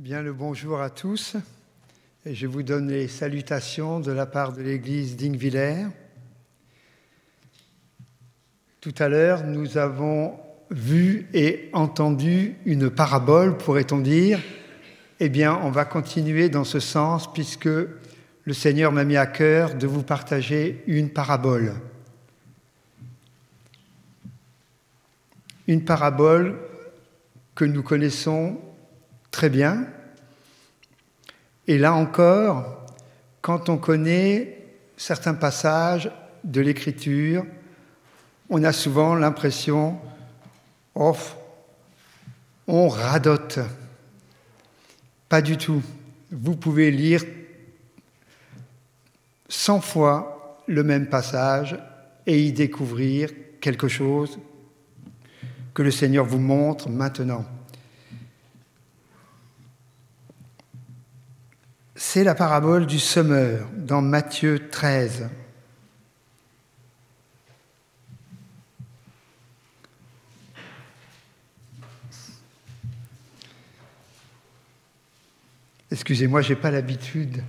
Bien 0.00 0.22
le 0.22 0.32
bonjour 0.32 0.80
à 0.80 0.88
tous. 0.88 1.36
Et 2.24 2.34
je 2.34 2.46
vous 2.46 2.62
donne 2.62 2.88
les 2.88 3.06
salutations 3.06 4.00
de 4.00 4.10
la 4.10 4.24
part 4.24 4.54
de 4.54 4.62
l'église 4.62 5.14
d'Ingvillers. 5.14 5.88
Tout 8.80 8.94
à 8.98 9.10
l'heure, 9.10 9.44
nous 9.44 9.76
avons 9.76 10.40
vu 10.70 11.28
et 11.34 11.68
entendu 11.74 12.56
une 12.64 12.88
parabole, 12.88 13.58
pourrait-on 13.58 13.98
dire. 13.98 14.40
Eh 15.20 15.28
bien, 15.28 15.60
on 15.64 15.70
va 15.70 15.84
continuer 15.84 16.48
dans 16.48 16.64
ce 16.64 16.80
sens 16.80 17.30
puisque 17.30 17.66
le 17.66 18.54
Seigneur 18.54 18.92
m'a 18.92 19.04
mis 19.04 19.18
à 19.18 19.26
cœur 19.26 19.74
de 19.74 19.86
vous 19.86 20.02
partager 20.02 20.82
une 20.86 21.10
parabole. 21.10 21.74
Une 25.68 25.84
parabole 25.84 26.56
que 27.54 27.66
nous 27.66 27.82
connaissons 27.82 28.58
très 29.30 29.48
bien. 29.48 29.86
Et 31.66 31.78
là 31.78 31.94
encore, 31.94 32.86
quand 33.40 33.68
on 33.68 33.78
connaît 33.78 34.66
certains 34.96 35.34
passages 35.34 36.10
de 36.44 36.60
l'Écriture, 36.60 37.44
on 38.48 38.64
a 38.64 38.72
souvent 38.72 39.14
l'impression, 39.14 39.98
oh, 40.94 41.16
on 42.66 42.88
radote. 42.88 43.60
Pas 45.28 45.42
du 45.42 45.56
tout. 45.56 45.82
Vous 46.32 46.56
pouvez 46.56 46.90
lire 46.90 47.22
cent 49.48 49.80
fois 49.80 50.60
le 50.66 50.82
même 50.82 51.08
passage 51.08 51.78
et 52.26 52.40
y 52.40 52.52
découvrir 52.52 53.30
quelque 53.60 53.88
chose 53.88 54.38
que 55.74 55.82
le 55.82 55.90
Seigneur 55.90 56.24
vous 56.24 56.38
montre 56.38 56.88
maintenant. 56.88 57.44
C'est 62.02 62.24
la 62.24 62.34
parabole 62.34 62.86
du 62.86 62.98
semeur 62.98 63.68
dans 63.76 64.00
Matthieu 64.00 64.70
13. 64.70 65.28
Excusez-moi, 75.92 76.40
je 76.40 76.48
n'ai 76.48 76.56
pas 76.58 76.70
l'habitude. 76.70 77.44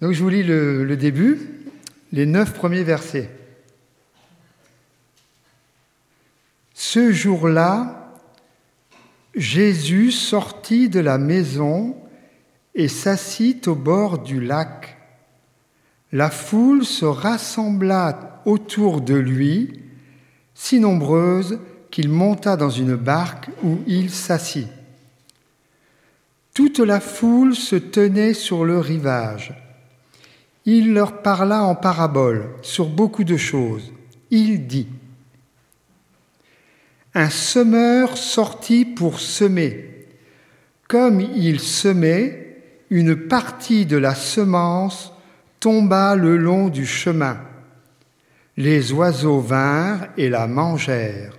Donc 0.00 0.12
je 0.12 0.22
vous 0.22 0.28
lis 0.28 0.44
le, 0.44 0.84
le 0.84 0.96
début, 0.96 1.40
les 2.12 2.24
neuf 2.24 2.54
premiers 2.54 2.84
versets. 2.84 3.30
Ce 6.72 7.10
jour-là, 7.10 8.07
Jésus 9.38 10.10
sortit 10.10 10.88
de 10.88 10.98
la 10.98 11.16
maison 11.16 11.96
et 12.74 12.88
s'assit 12.88 13.68
au 13.68 13.76
bord 13.76 14.18
du 14.18 14.40
lac. 14.40 14.98
La 16.10 16.28
foule 16.28 16.84
se 16.84 17.04
rassembla 17.04 18.42
autour 18.46 19.00
de 19.00 19.14
lui, 19.14 19.80
si 20.54 20.80
nombreuse 20.80 21.60
qu'il 21.92 22.08
monta 22.08 22.56
dans 22.56 22.70
une 22.70 22.96
barque 22.96 23.48
où 23.62 23.78
il 23.86 24.10
s'assit. 24.10 24.66
Toute 26.52 26.80
la 26.80 26.98
foule 26.98 27.54
se 27.54 27.76
tenait 27.76 28.34
sur 28.34 28.64
le 28.64 28.80
rivage. 28.80 29.54
Il 30.64 30.92
leur 30.92 31.22
parla 31.22 31.62
en 31.62 31.76
parabole 31.76 32.50
sur 32.62 32.88
beaucoup 32.88 33.22
de 33.22 33.36
choses. 33.36 33.92
Il 34.32 34.66
dit, 34.66 34.88
Un 37.20 37.30
semeur 37.30 38.16
sortit 38.16 38.84
pour 38.84 39.18
semer. 39.18 40.06
Comme 40.86 41.20
il 41.20 41.58
semait, 41.58 42.62
une 42.90 43.16
partie 43.16 43.86
de 43.86 43.96
la 43.96 44.14
semence 44.14 45.12
tomba 45.58 46.14
le 46.14 46.36
long 46.36 46.68
du 46.68 46.86
chemin. 46.86 47.38
Les 48.56 48.92
oiseaux 48.92 49.40
vinrent 49.40 50.06
et 50.16 50.28
la 50.28 50.46
mangèrent. 50.46 51.36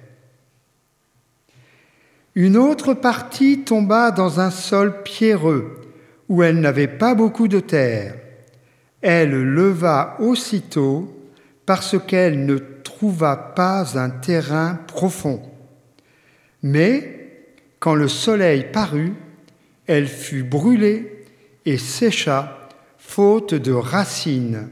Une 2.35 2.57
autre 2.57 2.93
partie 2.93 3.61
tomba 3.61 4.11
dans 4.11 4.41
un 4.41 4.51
sol 4.51 5.01
pierreux, 5.03 5.79
où 6.27 6.43
elle 6.43 6.59
n'avait 6.59 6.89
pas 6.89 7.15
beaucoup 7.15 7.47
de 7.47 7.61
terre. 7.61 8.15
Elle 9.01 9.31
leva 9.31 10.17
aussitôt 10.19 11.17
parce 11.65 11.95
qu'elle 12.05 12.45
ne 12.45 12.57
trouva 12.57 13.37
pas 13.37 13.97
un 13.97 14.09
terrain 14.09 14.77
profond. 14.85 15.48
Mais 16.63 17.45
quand 17.79 17.95
le 17.95 18.07
soleil 18.07 18.65
parut, 18.71 19.13
elle 19.87 20.07
fut 20.07 20.43
brûlée 20.43 21.25
et 21.65 21.77
sécha, 21.77 22.69
faute 22.97 23.53
de 23.53 23.71
racines. 23.71 24.69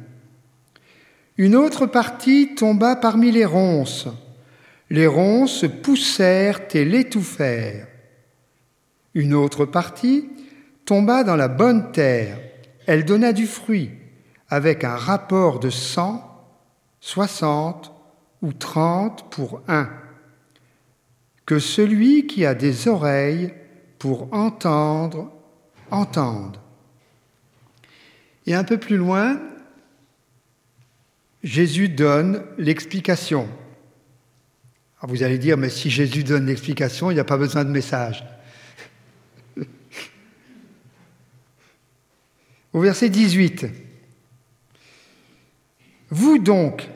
Une 1.37 1.55
autre 1.55 1.85
partie 1.85 2.55
tomba 2.55 2.95
parmi 2.95 3.31
les 3.31 3.45
ronces 3.45 4.07
les 4.89 5.07
ronces 5.07 5.65
poussèrent 5.83 6.61
et 6.73 6.85
l'étouffèrent. 6.85 7.87
Une 9.13 9.33
autre 9.33 9.65
partie 9.65 10.29
tomba 10.85 11.23
dans 11.23 11.35
la 11.35 11.47
bonne 11.47 11.91
terre. 11.91 12.39
Elle 12.85 13.03
donna 13.03 13.33
du 13.33 13.47
fruit, 13.47 13.91
avec 14.49 14.83
un 14.83 14.95
rapport 14.95 15.59
de 15.59 15.69
cent, 15.69 16.23
soixante 17.01 17.91
ou 18.41 18.53
trente 18.53 19.29
pour 19.29 19.61
un. 19.67 19.89
Que 21.47 21.57
celui 21.57 22.27
qui 22.27 22.45
a 22.45 22.53
des 22.53 22.87
oreilles 22.87 23.53
pour 23.97 24.31
entendre, 24.31 25.31
entende. 25.89 26.57
Et 28.45 28.53
un 28.53 28.63
peu 28.63 28.77
plus 28.77 28.97
loin, 28.97 29.41
Jésus 31.43 31.89
donne 31.89 32.43
l'explication. 32.57 33.47
Vous 35.03 35.23
allez 35.23 35.37
dire, 35.37 35.57
mais 35.57 35.69
si 35.69 35.89
Jésus 35.89 36.23
donne 36.25 36.47
l'explication, 36.47 37.11
il 37.11 37.13
n'y 37.13 37.19
a 37.21 37.25
pas 37.25 37.37
besoin 37.37 37.63
de 37.63 37.69
message. 37.69 38.25
Au 42.73 42.81
verset 42.81 43.07
18, 43.09 43.67
Vous 46.09 46.39
donc, 46.39 46.89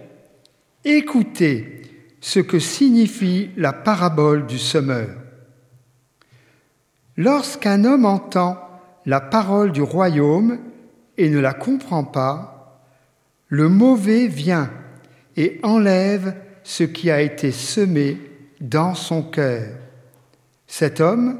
écoutez 0.83 1.81
ce 2.21 2.39
que 2.39 2.59
signifie 2.59 3.49
la 3.57 3.73
parabole 3.73 4.45
du 4.45 4.59
semeur. 4.59 5.09
Lorsqu'un 7.17 7.83
homme 7.83 8.05
entend 8.05 8.57
la 9.05 9.19
parole 9.19 9.71
du 9.71 9.81
royaume 9.81 10.59
et 11.17 11.29
ne 11.29 11.39
la 11.39 11.53
comprend 11.53 12.03
pas, 12.03 12.81
le 13.49 13.67
mauvais 13.67 14.27
vient 14.27 14.71
et 15.35 15.59
enlève 15.63 16.35
ce 16.63 16.83
qui 16.83 17.09
a 17.09 17.21
été 17.21 17.51
semé 17.51 18.17
dans 18.61 18.93
son 18.93 19.23
cœur. 19.23 19.67
Cet 20.67 21.01
homme 21.01 21.39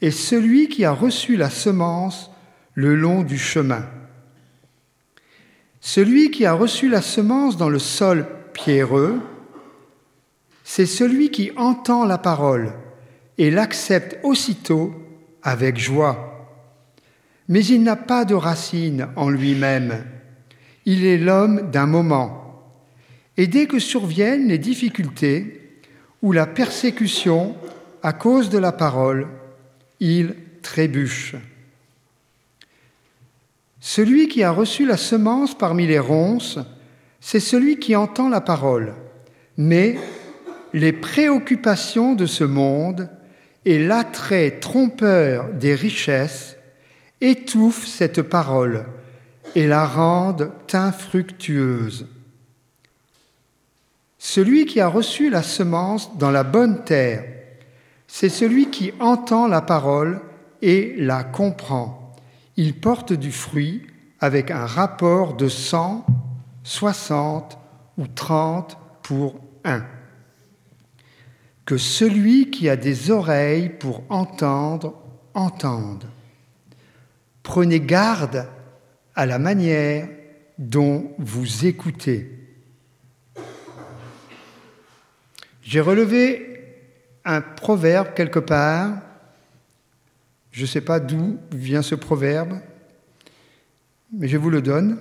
est 0.00 0.10
celui 0.10 0.68
qui 0.68 0.84
a 0.84 0.92
reçu 0.92 1.36
la 1.36 1.48
semence 1.48 2.30
le 2.74 2.94
long 2.94 3.22
du 3.22 3.38
chemin. 3.38 3.84
Celui 5.80 6.30
qui 6.30 6.44
a 6.44 6.52
reçu 6.52 6.88
la 6.88 7.02
semence 7.02 7.56
dans 7.56 7.68
le 7.68 7.78
sol 7.78 8.26
pierreux, 8.52 9.20
c'est 10.70 10.84
celui 10.84 11.30
qui 11.30 11.50
entend 11.56 12.04
la 12.04 12.18
parole 12.18 12.74
et 13.38 13.50
l'accepte 13.50 14.18
aussitôt 14.22 14.92
avec 15.42 15.78
joie. 15.78 16.46
Mais 17.48 17.64
il 17.64 17.82
n'a 17.82 17.96
pas 17.96 18.26
de 18.26 18.34
racine 18.34 19.08
en 19.16 19.30
lui-même. 19.30 20.04
Il 20.84 21.06
est 21.06 21.16
l'homme 21.16 21.70
d'un 21.70 21.86
moment 21.86 22.70
et 23.38 23.46
dès 23.46 23.66
que 23.66 23.78
surviennent 23.78 24.46
les 24.48 24.58
difficultés 24.58 25.80
ou 26.20 26.32
la 26.32 26.46
persécution 26.46 27.56
à 28.02 28.12
cause 28.12 28.50
de 28.50 28.58
la 28.58 28.72
parole, 28.72 29.26
il 30.00 30.34
trébuche. 30.60 31.34
Celui 33.80 34.28
qui 34.28 34.42
a 34.42 34.50
reçu 34.50 34.84
la 34.84 34.98
semence 34.98 35.56
parmi 35.56 35.86
les 35.86 35.98
ronces, 35.98 36.58
c'est 37.20 37.40
celui 37.40 37.78
qui 37.78 37.96
entend 37.96 38.28
la 38.28 38.42
parole, 38.42 38.92
mais 39.56 39.96
les 40.72 40.92
préoccupations 40.92 42.14
de 42.14 42.26
ce 42.26 42.44
monde 42.44 43.08
et 43.64 43.78
l'attrait 43.78 44.58
trompeur 44.60 45.52
des 45.52 45.74
richesses 45.74 46.56
étouffent 47.20 47.86
cette 47.86 48.22
parole 48.22 48.84
et 49.54 49.66
la 49.66 49.86
rendent 49.86 50.52
infructueuse. 50.72 52.06
Celui 54.18 54.66
qui 54.66 54.80
a 54.80 54.88
reçu 54.88 55.30
la 55.30 55.42
semence 55.42 56.16
dans 56.18 56.30
la 56.30 56.44
bonne 56.44 56.84
terre, 56.84 57.24
c'est 58.06 58.28
celui 58.28 58.70
qui 58.70 58.92
entend 59.00 59.46
la 59.46 59.60
parole 59.60 60.20
et 60.62 60.94
la 60.98 61.24
comprend. 61.24 62.16
Il 62.56 62.80
porte 62.80 63.12
du 63.12 63.32
fruit 63.32 63.86
avec 64.20 64.50
un 64.50 64.66
rapport 64.66 65.34
de 65.34 65.48
100, 65.48 66.04
60 66.64 67.58
ou 67.98 68.06
30 68.06 68.76
pour 69.02 69.40
1. 69.64 69.82
Que 71.68 71.76
celui 71.76 72.50
qui 72.50 72.70
a 72.70 72.76
des 72.76 73.10
oreilles 73.10 73.68
pour 73.68 74.02
entendre, 74.08 74.94
entende. 75.34 76.06
Prenez 77.42 77.78
garde 77.78 78.48
à 79.14 79.26
la 79.26 79.38
manière 79.38 80.08
dont 80.56 81.12
vous 81.18 81.66
écoutez. 81.66 82.30
J'ai 85.60 85.82
relevé 85.82 86.88
un 87.26 87.42
proverbe 87.42 88.14
quelque 88.14 88.38
part. 88.38 89.02
Je 90.50 90.62
ne 90.62 90.66
sais 90.68 90.80
pas 90.80 91.00
d'où 91.00 91.38
vient 91.52 91.82
ce 91.82 91.96
proverbe, 91.96 92.62
mais 94.10 94.28
je 94.28 94.38
vous 94.38 94.48
le 94.48 94.62
donne. 94.62 94.98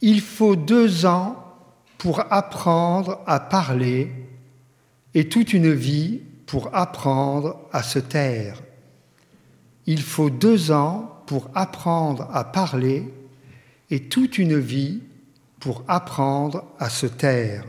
Il 0.00 0.22
faut 0.22 0.56
deux 0.56 1.04
ans 1.04 1.49
pour 2.00 2.32
apprendre 2.32 3.20
à 3.26 3.38
parler 3.38 4.10
et 5.12 5.28
toute 5.28 5.52
une 5.52 5.70
vie 5.70 6.22
pour 6.46 6.74
apprendre 6.74 7.60
à 7.72 7.82
se 7.82 7.98
taire. 7.98 8.62
Il 9.84 10.00
faut 10.00 10.30
deux 10.30 10.70
ans 10.72 11.22
pour 11.26 11.50
apprendre 11.54 12.26
à 12.32 12.44
parler 12.44 13.12
et 13.90 14.08
toute 14.08 14.38
une 14.38 14.58
vie 14.58 15.02
pour 15.58 15.84
apprendre 15.88 16.64
à 16.78 16.88
se 16.88 17.06
taire. 17.06 17.66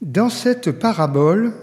Dans 0.00 0.28
cette 0.28 0.70
parabole, 0.70 1.54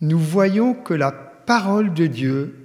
nous 0.00 0.20
voyons 0.20 0.74
que 0.74 0.94
la 0.94 1.10
parole 1.10 1.92
de 1.92 2.06
Dieu 2.06 2.57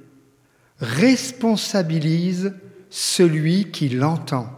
responsabilise 0.84 2.54
celui 2.90 3.72
qui 3.72 3.90
l'entend. 3.90 4.50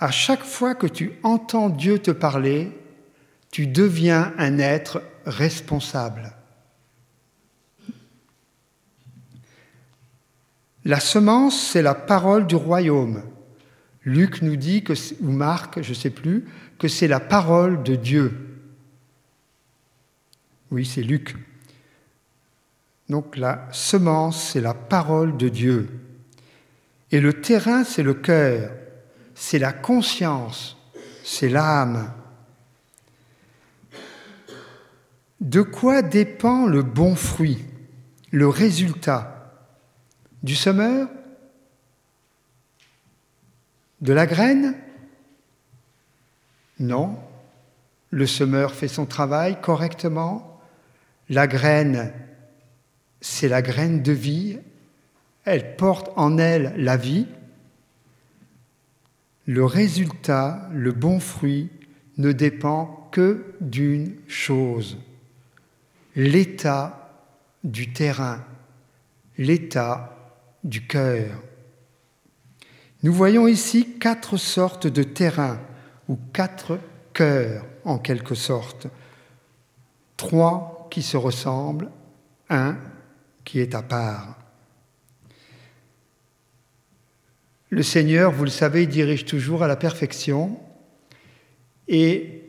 À 0.00 0.10
chaque 0.10 0.42
fois 0.42 0.74
que 0.74 0.86
tu 0.86 1.12
entends 1.22 1.70
Dieu 1.70 1.98
te 1.98 2.10
parler, 2.10 2.72
tu 3.50 3.66
deviens 3.66 4.32
un 4.36 4.58
être 4.58 5.02
responsable. 5.24 6.34
La 10.84 11.00
semence, 11.00 11.60
c'est 11.60 11.82
la 11.82 11.94
parole 11.94 12.46
du 12.46 12.56
royaume. 12.56 13.22
Luc 14.04 14.42
nous 14.42 14.56
dit, 14.56 14.82
que, 14.82 14.94
ou 15.20 15.30
Marc, 15.30 15.82
je 15.82 15.90
ne 15.90 15.94
sais 15.94 16.10
plus, 16.10 16.46
que 16.78 16.88
c'est 16.88 17.08
la 17.08 17.20
parole 17.20 17.82
de 17.82 17.94
Dieu. 17.94 18.32
Oui, 20.70 20.84
c'est 20.84 21.02
Luc. 21.02 21.36
Donc 23.08 23.36
la 23.36 23.66
semence, 23.72 24.50
c'est 24.50 24.60
la 24.60 24.74
parole 24.74 25.36
de 25.36 25.48
Dieu. 25.48 25.88
Et 27.10 27.20
le 27.20 27.40
terrain, 27.40 27.84
c'est 27.84 28.02
le 28.02 28.14
cœur, 28.14 28.70
c'est 29.34 29.58
la 29.58 29.72
conscience, 29.72 30.76
c'est 31.24 31.48
l'âme. 31.48 32.12
De 35.40 35.62
quoi 35.62 36.02
dépend 36.02 36.66
le 36.66 36.82
bon 36.82 37.14
fruit, 37.14 37.64
le 38.30 38.48
résultat 38.48 39.54
Du 40.42 40.54
semeur? 40.54 41.08
De 44.00 44.12
la 44.12 44.26
graine? 44.26 44.74
Non. 46.78 47.18
Le 48.10 48.26
semeur 48.26 48.74
fait 48.74 48.88
son 48.88 49.06
travail 49.06 49.60
correctement. 49.60 50.60
La 51.28 51.46
graine 51.46 52.12
c'est 53.20 53.48
la 53.48 53.62
graine 53.62 54.02
de 54.02 54.12
vie, 54.12 54.58
elle 55.44 55.76
porte 55.76 56.10
en 56.16 56.38
elle 56.38 56.74
la 56.76 56.96
vie. 56.96 57.26
Le 59.46 59.64
résultat, 59.64 60.68
le 60.72 60.92
bon 60.92 61.20
fruit, 61.20 61.70
ne 62.18 62.32
dépend 62.32 63.08
que 63.12 63.54
d'une 63.60 64.14
chose, 64.26 64.98
l'état 66.16 67.12
du 67.64 67.92
terrain, 67.92 68.44
l'état 69.38 70.16
du 70.64 70.86
cœur. 70.86 71.42
Nous 73.02 73.12
voyons 73.12 73.46
ici 73.46 73.98
quatre 73.98 74.36
sortes 74.36 74.88
de 74.88 75.04
terrains, 75.04 75.60
ou 76.08 76.18
quatre 76.32 76.78
cœurs 77.12 77.64
en 77.84 77.98
quelque 77.98 78.34
sorte. 78.34 78.88
Trois 80.16 80.88
qui 80.90 81.02
se 81.02 81.16
ressemblent, 81.16 81.90
un 82.50 82.76
qui 83.48 83.60
est 83.60 83.74
à 83.74 83.80
part. 83.80 84.36
Le 87.70 87.82
Seigneur, 87.82 88.30
vous 88.30 88.44
le 88.44 88.50
savez, 88.50 88.86
dirige 88.86 89.24
toujours 89.24 89.62
à 89.62 89.66
la 89.66 89.76
perfection 89.76 90.60
et 91.88 92.42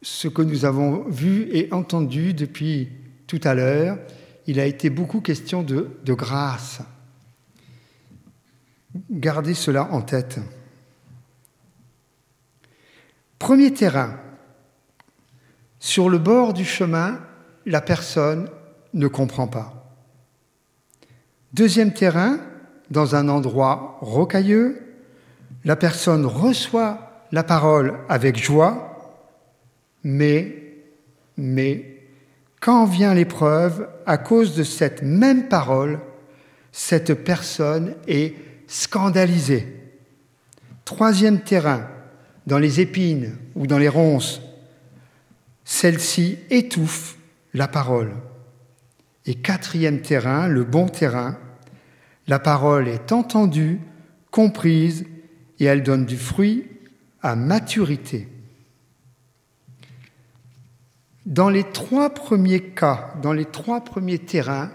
ce 0.00 0.26
que 0.28 0.40
nous 0.40 0.64
avons 0.64 1.06
vu 1.10 1.50
et 1.52 1.70
entendu 1.74 2.32
depuis 2.32 2.88
tout 3.26 3.40
à 3.44 3.52
l'heure, 3.52 3.98
il 4.46 4.58
a 4.60 4.64
été 4.64 4.88
beaucoup 4.88 5.20
question 5.20 5.62
de, 5.62 5.90
grâce. 6.06 6.80
Gardez 9.10 9.52
cela 9.52 9.92
en 9.92 10.00
tête. 10.00 10.38
Premier 13.38 13.74
terrain. 13.74 14.18
Sur 15.80 16.08
le 16.08 16.16
bord 16.16 16.54
du 16.54 16.64
chemin, 16.64 17.20
la 17.66 17.82
personne 17.82 18.48
ne 18.94 19.06
comprend 19.06 19.48
pas. 19.48 19.83
Deuxième 21.54 21.92
terrain, 21.92 22.40
dans 22.90 23.14
un 23.14 23.28
endroit 23.28 23.98
rocailleux, 24.00 24.82
la 25.64 25.76
personne 25.76 26.26
reçoit 26.26 27.22
la 27.30 27.44
parole 27.44 27.94
avec 28.08 28.36
joie, 28.36 29.22
mais, 30.02 30.82
quand 32.60 32.86
vient 32.86 33.14
l'épreuve, 33.14 33.88
à 34.04 34.18
cause 34.18 34.56
de 34.56 34.64
cette 34.64 35.04
même 35.04 35.46
parole, 35.46 36.00
cette 36.72 37.14
personne 37.14 37.94
est 38.08 38.34
scandalisée. 38.66 39.76
Troisième 40.84 41.38
terrain, 41.38 41.86
dans 42.48 42.58
les 42.58 42.80
épines 42.80 43.36
ou 43.54 43.68
dans 43.68 43.78
les 43.78 43.88
ronces, 43.88 44.40
celle-ci 45.64 46.36
étouffe 46.50 47.16
la 47.52 47.68
parole. 47.68 48.10
Et 49.24 49.36
quatrième 49.36 50.02
terrain, 50.02 50.48
le 50.48 50.64
bon 50.64 50.88
terrain, 50.88 51.38
la 52.26 52.38
parole 52.38 52.88
est 52.88 53.12
entendue, 53.12 53.80
comprise, 54.30 55.04
et 55.58 55.64
elle 55.64 55.82
donne 55.82 56.06
du 56.06 56.16
fruit 56.16 56.66
à 57.22 57.36
maturité. 57.36 58.28
Dans 61.26 61.48
les 61.48 61.64
trois 61.64 62.10
premiers 62.10 62.60
cas, 62.60 63.14
dans 63.22 63.32
les 63.32 63.46
trois 63.46 63.82
premiers 63.82 64.18
terrains, 64.18 64.70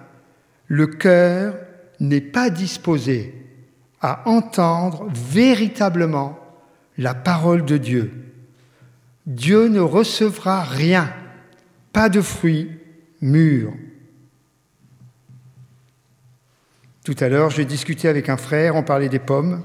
le 0.67 0.87
cœur 0.87 1.55
n'est 1.99 2.21
pas 2.21 2.49
disposé 2.49 3.35
à 4.01 4.27
entendre 4.27 5.07
véritablement 5.13 6.39
la 6.97 7.13
parole 7.13 7.65
de 7.65 7.77
Dieu. 7.77 8.11
Dieu 9.25 9.67
ne 9.67 9.79
recevra 9.79 10.63
rien, 10.63 11.13
pas 11.93 12.09
de 12.09 12.21
fruit 12.21 12.71
mûr. 13.21 13.73
Tout 17.09 17.23
à 17.23 17.27
l'heure, 17.27 17.49
j'ai 17.49 17.65
discuté 17.65 18.07
avec 18.07 18.29
un 18.29 18.37
frère, 18.37 18.75
on 18.75 18.83
parlait 18.83 19.09
des 19.09 19.17
pommes, 19.17 19.63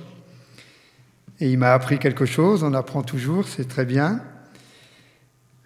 et 1.41 1.51
il 1.51 1.59
m'a 1.59 1.75
appris 1.75 1.99
quelque 1.99 2.25
chose, 2.25 2.65
on 2.65 2.73
apprend 2.73 3.03
toujours, 3.03 3.47
c'est 3.47 3.69
très 3.69 3.85
bien. 3.85 4.23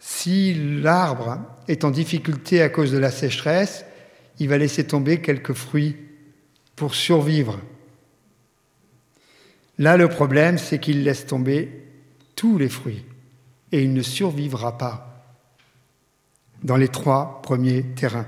Si 0.00 0.54
l'arbre 0.82 1.38
est 1.68 1.84
en 1.84 1.92
difficulté 1.92 2.62
à 2.62 2.68
cause 2.68 2.90
de 2.90 2.98
la 2.98 3.12
sécheresse, 3.12 3.84
il 4.40 4.48
va 4.48 4.58
laisser 4.58 4.88
tomber 4.88 5.20
quelques 5.20 5.52
fruits 5.52 5.94
pour 6.74 6.96
survivre. 6.96 7.60
Là, 9.78 9.96
le 9.96 10.08
problème, 10.08 10.58
c'est 10.58 10.80
qu'il 10.80 11.04
laisse 11.04 11.26
tomber 11.26 11.84
tous 12.34 12.58
les 12.58 12.68
fruits 12.68 13.04
et 13.70 13.84
il 13.84 13.92
ne 13.92 14.02
survivra 14.02 14.78
pas 14.78 15.24
dans 16.64 16.76
les 16.76 16.88
trois 16.88 17.40
premiers 17.40 17.84
terrains. 17.84 18.26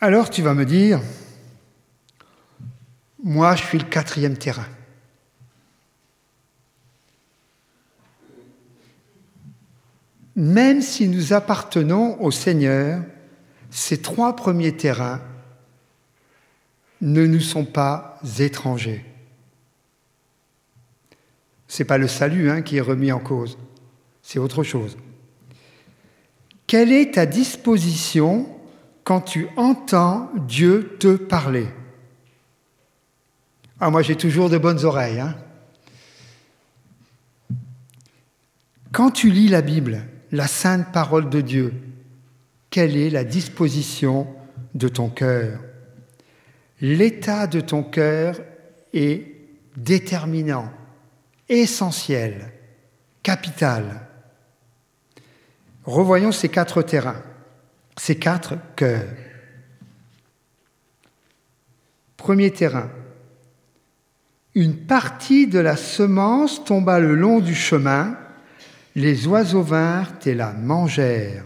Alors 0.00 0.30
tu 0.30 0.40
vas 0.40 0.54
me 0.54 0.64
dire, 0.64 1.00
moi 3.22 3.54
je 3.54 3.64
suis 3.64 3.78
le 3.78 3.84
quatrième 3.84 4.38
terrain. 4.38 4.66
Même 10.36 10.80
si 10.80 11.06
nous 11.06 11.34
appartenons 11.34 12.18
au 12.22 12.30
Seigneur, 12.30 13.02
ces 13.68 14.00
trois 14.00 14.36
premiers 14.36 14.74
terrains 14.74 15.20
ne 17.02 17.26
nous 17.26 17.40
sont 17.40 17.66
pas 17.66 18.18
étrangers. 18.38 19.04
Ce 21.68 21.82
n'est 21.82 21.86
pas 21.86 21.98
le 21.98 22.08
salut 22.08 22.50
hein, 22.50 22.62
qui 22.62 22.78
est 22.78 22.80
remis 22.80 23.12
en 23.12 23.18
cause, 23.18 23.58
c'est 24.22 24.38
autre 24.38 24.62
chose. 24.62 24.96
Quelle 26.66 26.90
est 26.90 27.14
ta 27.14 27.26
disposition 27.26 28.48
quand 29.10 29.22
tu 29.22 29.48
entends 29.56 30.30
Dieu 30.36 30.96
te 31.00 31.16
parler 31.16 31.66
Ah, 33.80 33.90
moi 33.90 34.02
j'ai 34.02 34.14
toujours 34.14 34.48
de 34.48 34.56
bonnes 34.56 34.84
oreilles. 34.84 35.18
Hein 35.18 35.34
quand 38.92 39.10
tu 39.10 39.30
lis 39.30 39.48
la 39.48 39.62
Bible, 39.62 40.02
la 40.30 40.46
sainte 40.46 40.92
parole 40.92 41.28
de 41.28 41.40
Dieu, 41.40 41.74
quelle 42.70 42.96
est 42.96 43.10
la 43.10 43.24
disposition 43.24 44.28
de 44.76 44.86
ton 44.86 45.08
cœur? 45.08 45.58
L'état 46.80 47.48
de 47.48 47.60
ton 47.60 47.82
cœur 47.82 48.36
est 48.92 49.26
déterminant, 49.76 50.70
essentiel, 51.48 52.52
capital. 53.24 54.06
Revoyons 55.84 56.30
ces 56.30 56.48
quatre 56.48 56.82
terrains, 56.82 57.24
ces 58.00 58.16
quatre 58.16 58.54
cœurs. 58.76 59.12
Premier 62.16 62.50
terrain. 62.50 62.88
Une 64.54 64.74
partie 64.74 65.46
de 65.46 65.58
la 65.58 65.76
semence 65.76 66.64
tomba 66.64 66.98
le 66.98 67.14
long 67.14 67.40
du 67.40 67.54
chemin, 67.54 68.16
les 68.94 69.26
oiseaux 69.26 69.60
vinrent 69.60 70.14
et 70.24 70.34
la 70.34 70.54
mangèrent. 70.54 71.44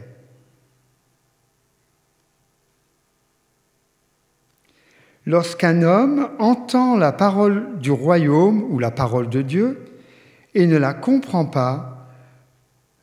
Lorsqu'un 5.27 5.83
homme 5.83 6.31
entend 6.39 6.97
la 6.97 7.11
parole 7.11 7.81
du 7.81 7.91
royaume 7.91 8.63
ou 8.71 8.79
la 8.79 8.93
parole 8.93 9.29
de 9.29 9.43
Dieu 9.43 9.85
et 10.55 10.69
ne 10.69 10.77
la 10.77 10.95
comprend 10.95 11.47
pas, 11.47 12.13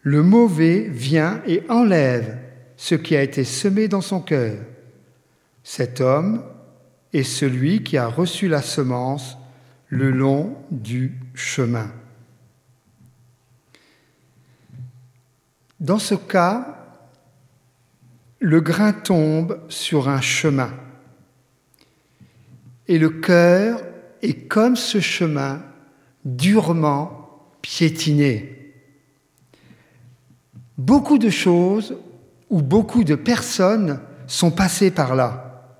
le 0.03 0.23
mauvais 0.23 0.87
vient 0.89 1.41
et 1.45 1.63
enlève 1.67 2.50
ce 2.81 2.95
qui 2.95 3.15
a 3.15 3.21
été 3.21 3.43
semé 3.43 3.87
dans 3.87 4.01
son 4.01 4.21
cœur. 4.21 4.57
Cet 5.63 6.01
homme 6.01 6.43
est 7.13 7.21
celui 7.21 7.83
qui 7.83 7.95
a 7.95 8.07
reçu 8.07 8.47
la 8.47 8.63
semence 8.63 9.37
le 9.87 10.09
long 10.09 10.57
du 10.71 11.19
chemin. 11.35 11.91
Dans 15.79 15.99
ce 15.99 16.15
cas, 16.15 16.97
le 18.39 18.59
grain 18.61 18.93
tombe 18.93 19.61
sur 19.69 20.09
un 20.09 20.21
chemin 20.21 20.73
et 22.87 22.97
le 22.97 23.11
cœur 23.11 23.79
est 24.23 24.47
comme 24.47 24.75
ce 24.75 24.99
chemin 24.99 25.61
durement 26.25 27.45
piétiné. 27.61 28.73
Beaucoup 30.79 31.19
de 31.19 31.29
choses 31.29 31.95
ou 32.51 32.61
beaucoup 32.61 33.03
de 33.05 33.15
personnes 33.15 33.99
sont 34.27 34.51
passées 34.51 34.91
par 34.91 35.15
là 35.15 35.79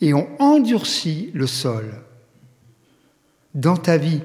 et 0.00 0.14
ont 0.14 0.28
endurci 0.38 1.30
le 1.34 1.46
sol. 1.46 1.90
Dans 3.54 3.76
ta 3.76 3.96
vie, 3.96 4.20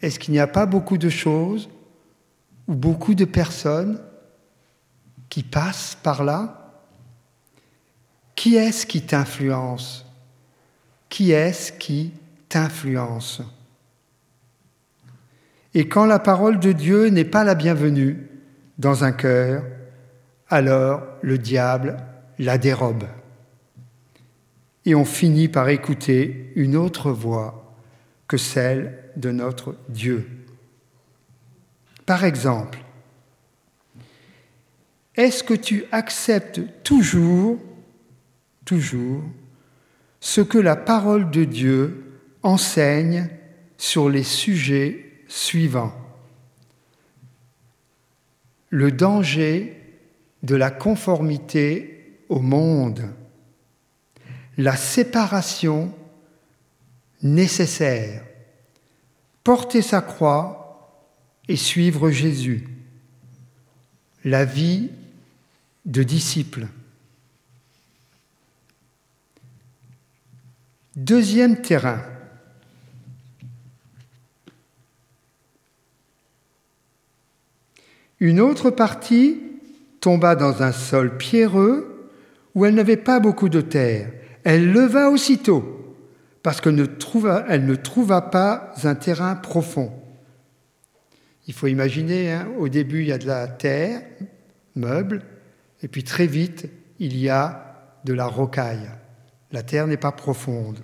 est-ce 0.00 0.18
qu'il 0.18 0.32
n'y 0.32 0.40
a 0.40 0.46
pas 0.46 0.66
beaucoup 0.66 0.98
de 0.98 1.08
choses 1.08 1.68
ou 2.68 2.74
beaucoup 2.74 3.14
de 3.14 3.24
personnes 3.24 4.00
qui 5.28 5.42
passent 5.42 5.98
par 6.00 6.22
là? 6.22 6.72
Qui 8.36 8.54
est-ce 8.54 8.86
qui 8.86 9.02
t'influence? 9.02 10.06
Qui 11.08 11.32
est-ce 11.32 11.72
qui 11.72 12.12
t'influence? 12.48 13.42
Et 15.74 15.88
quand 15.88 16.06
la 16.06 16.18
parole 16.18 16.60
de 16.60 16.72
Dieu 16.72 17.08
n'est 17.08 17.24
pas 17.24 17.42
la 17.42 17.54
bienvenue 17.54 18.28
dans 18.78 19.04
un 19.04 19.12
cœur, 19.12 19.64
alors 20.48 21.02
le 21.22 21.38
diable 21.38 21.96
la 22.38 22.58
dérobe. 22.58 23.04
Et 24.84 24.94
on 24.94 25.04
finit 25.04 25.48
par 25.48 25.68
écouter 25.68 26.52
une 26.54 26.76
autre 26.76 27.10
voix 27.10 27.74
que 28.28 28.36
celle 28.36 29.10
de 29.16 29.30
notre 29.30 29.76
Dieu. 29.88 30.28
Par 32.04 32.24
exemple, 32.24 32.78
est-ce 35.16 35.42
que 35.42 35.54
tu 35.54 35.84
acceptes 35.90 36.60
toujours 36.84 37.58
toujours 38.64 39.22
ce 40.20 40.40
que 40.40 40.58
la 40.58 40.76
parole 40.76 41.30
de 41.30 41.44
Dieu 41.44 42.04
enseigne 42.42 43.28
sur 43.78 44.08
les 44.08 44.24
sujets 44.24 45.22
suivants? 45.28 46.05
Le 48.76 48.92
danger 48.92 49.74
de 50.42 50.54
la 50.54 50.70
conformité 50.70 52.12
au 52.28 52.40
monde, 52.40 53.10
la 54.58 54.76
séparation 54.76 55.94
nécessaire, 57.22 58.22
porter 59.42 59.80
sa 59.80 60.02
croix 60.02 61.08
et 61.48 61.56
suivre 61.56 62.10
Jésus, 62.10 62.68
la 64.26 64.44
vie 64.44 64.90
de 65.86 66.02
disciple. 66.02 66.66
Deuxième 70.96 71.62
terrain. 71.62 72.02
Une 78.20 78.40
autre 78.40 78.70
partie 78.70 79.40
tomba 80.00 80.36
dans 80.36 80.62
un 80.62 80.72
sol 80.72 81.16
pierreux 81.16 82.10
où 82.54 82.64
elle 82.64 82.74
n'avait 82.74 82.96
pas 82.96 83.20
beaucoup 83.20 83.48
de 83.48 83.60
terre. 83.60 84.10
Elle 84.44 84.72
leva 84.72 85.10
aussitôt 85.10 85.76
parce 86.42 86.60
qu'elle 86.60 86.76
ne 86.76 86.86
trouva, 86.86 88.20
pas 88.22 88.72
un 88.84 88.94
terrain 88.94 89.34
profond. 89.34 89.92
Il 91.48 91.54
faut 91.54 91.66
imaginer, 91.66 92.32
hein, 92.32 92.48
au 92.58 92.68
début 92.68 93.02
il 93.02 93.08
y 93.08 93.12
a 93.12 93.18
de 93.18 93.26
la 93.26 93.48
terre, 93.48 94.02
meuble, 94.76 95.22
et 95.82 95.88
puis 95.88 96.04
très 96.04 96.26
vite 96.26 96.70
il 96.98 97.16
y 97.18 97.28
a 97.28 97.98
de 98.04 98.12
la 98.12 98.26
rocaille. 98.26 98.88
La 99.50 99.62
terre 99.62 99.88
n'est 99.88 99.96
pas 99.96 100.12
profonde. 100.12 100.78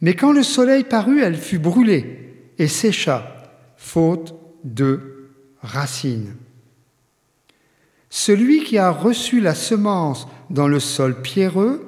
Mais 0.00 0.14
quand 0.14 0.32
le 0.32 0.44
soleil 0.44 0.84
parut, 0.84 1.20
elle 1.20 1.36
fut 1.36 1.58
brûlée 1.58 2.52
et 2.58 2.68
sécha, 2.68 3.44
faute 3.76 4.37
de 4.64 5.30
racines. 5.62 6.34
Celui 8.10 8.64
qui 8.64 8.78
a 8.78 8.90
reçu 8.90 9.40
la 9.40 9.54
semence 9.54 10.26
dans 10.50 10.68
le 10.68 10.80
sol 10.80 11.20
pierreux, 11.20 11.84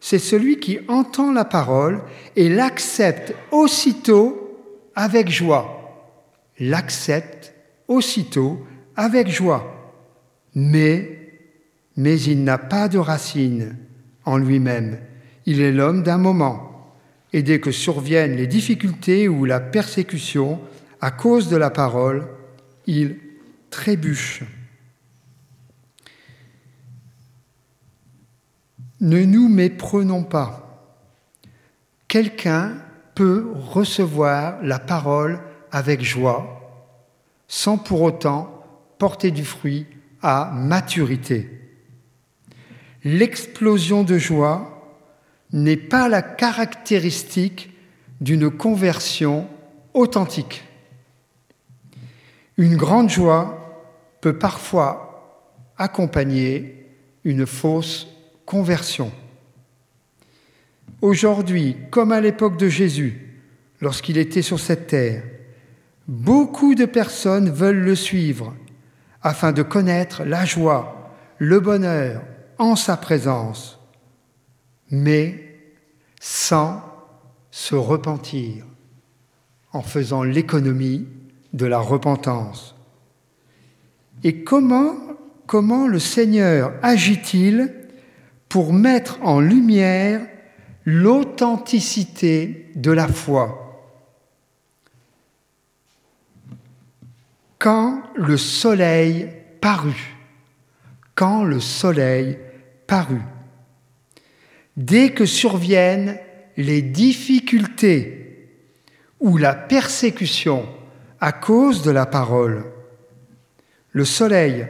c'est 0.00 0.18
celui 0.18 0.58
qui 0.58 0.78
entend 0.88 1.32
la 1.32 1.44
parole 1.44 2.00
et 2.36 2.48
l'accepte 2.48 3.34
aussitôt 3.50 4.58
avec 4.94 5.30
joie. 5.30 6.08
L'accepte 6.58 7.54
aussitôt 7.86 8.64
avec 8.96 9.28
joie. 9.28 9.76
Mais 10.54 11.20
mais 11.96 12.18
il 12.18 12.44
n'a 12.44 12.56
pas 12.56 12.88
de 12.88 12.96
racine 12.96 13.76
en 14.24 14.38
lui-même. 14.38 14.98
Il 15.44 15.60
est 15.60 15.70
l'homme 15.70 16.02
d'un 16.02 16.16
moment. 16.16 16.94
Et 17.34 17.42
dès 17.42 17.60
que 17.60 17.72
surviennent 17.72 18.36
les 18.36 18.46
difficultés 18.46 19.28
ou 19.28 19.44
la 19.44 19.60
persécution 19.60 20.60
à 21.00 21.10
cause 21.10 21.48
de 21.48 21.56
la 21.56 21.70
parole, 21.70 22.28
il 22.86 23.18
trébuche. 23.70 24.42
Ne 29.00 29.24
nous 29.24 29.48
méprenons 29.48 30.24
pas. 30.24 30.66
Quelqu'un 32.08 32.74
peut 33.14 33.50
recevoir 33.54 34.62
la 34.62 34.78
parole 34.78 35.40
avec 35.72 36.02
joie, 36.02 36.86
sans 37.48 37.78
pour 37.78 38.02
autant 38.02 38.64
porter 38.98 39.30
du 39.30 39.44
fruit 39.44 39.86
à 40.22 40.50
maturité 40.54 41.60
l'explosion 43.04 44.02
de 44.02 44.18
joie 44.18 44.98
n'est 45.52 45.76
pas 45.76 46.08
la 46.08 46.22
caractéristique 46.22 47.70
d'une 48.20 48.50
conversion 48.50 49.48
authentique. 49.94 50.64
Une 52.60 52.76
grande 52.76 53.08
joie 53.08 53.88
peut 54.20 54.36
parfois 54.36 55.48
accompagner 55.78 56.94
une 57.24 57.46
fausse 57.46 58.06
conversion. 58.44 59.10
Aujourd'hui, 61.00 61.78
comme 61.90 62.12
à 62.12 62.20
l'époque 62.20 62.58
de 62.58 62.68
Jésus, 62.68 63.42
lorsqu'il 63.80 64.18
était 64.18 64.42
sur 64.42 64.60
cette 64.60 64.88
terre, 64.88 65.22
beaucoup 66.06 66.74
de 66.74 66.84
personnes 66.84 67.48
veulent 67.48 67.82
le 67.82 67.94
suivre 67.94 68.54
afin 69.22 69.52
de 69.52 69.62
connaître 69.62 70.24
la 70.24 70.44
joie, 70.44 71.14
le 71.38 71.60
bonheur, 71.60 72.20
en 72.58 72.76
sa 72.76 72.98
présence, 72.98 73.80
mais 74.90 75.62
sans 76.20 76.82
se 77.50 77.74
repentir, 77.74 78.66
en 79.72 79.80
faisant 79.80 80.22
l'économie 80.22 81.06
de 81.52 81.66
la 81.66 81.78
repentance. 81.78 82.74
Et 84.22 84.44
comment, 84.44 84.96
comment 85.46 85.86
le 85.86 85.98
Seigneur 85.98 86.72
agit-il 86.82 87.74
pour 88.48 88.72
mettre 88.72 89.18
en 89.22 89.40
lumière 89.40 90.26
l'authenticité 90.84 92.70
de 92.74 92.90
la 92.90 93.08
foi? 93.08 93.56
Quand 97.58 98.02
le 98.14 98.36
soleil 98.36 99.28
parut, 99.60 100.16
quand 101.14 101.44
le 101.44 101.60
soleil 101.60 102.38
parut, 102.86 103.22
dès 104.76 105.12
que 105.12 105.26
surviennent 105.26 106.18
les 106.56 106.80
difficultés 106.82 108.48
ou 109.20 109.36
la 109.36 109.54
persécution 109.54 110.66
à 111.20 111.32
cause 111.32 111.82
de 111.82 111.90
la 111.90 112.06
parole, 112.06 112.64
le 113.92 114.04
soleil, 114.04 114.66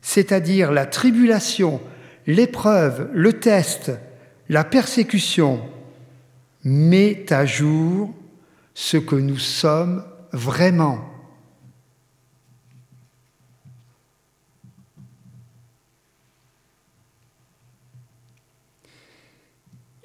c'est-à-dire 0.00 0.72
la 0.72 0.86
tribulation, 0.86 1.80
l'épreuve, 2.26 3.10
le 3.12 3.34
test, 3.34 3.92
la 4.48 4.64
persécution, 4.64 5.68
met 6.64 7.30
à 7.32 7.44
jour 7.44 8.14
ce 8.74 8.96
que 8.96 9.16
nous 9.16 9.38
sommes 9.38 10.04
vraiment. 10.32 11.04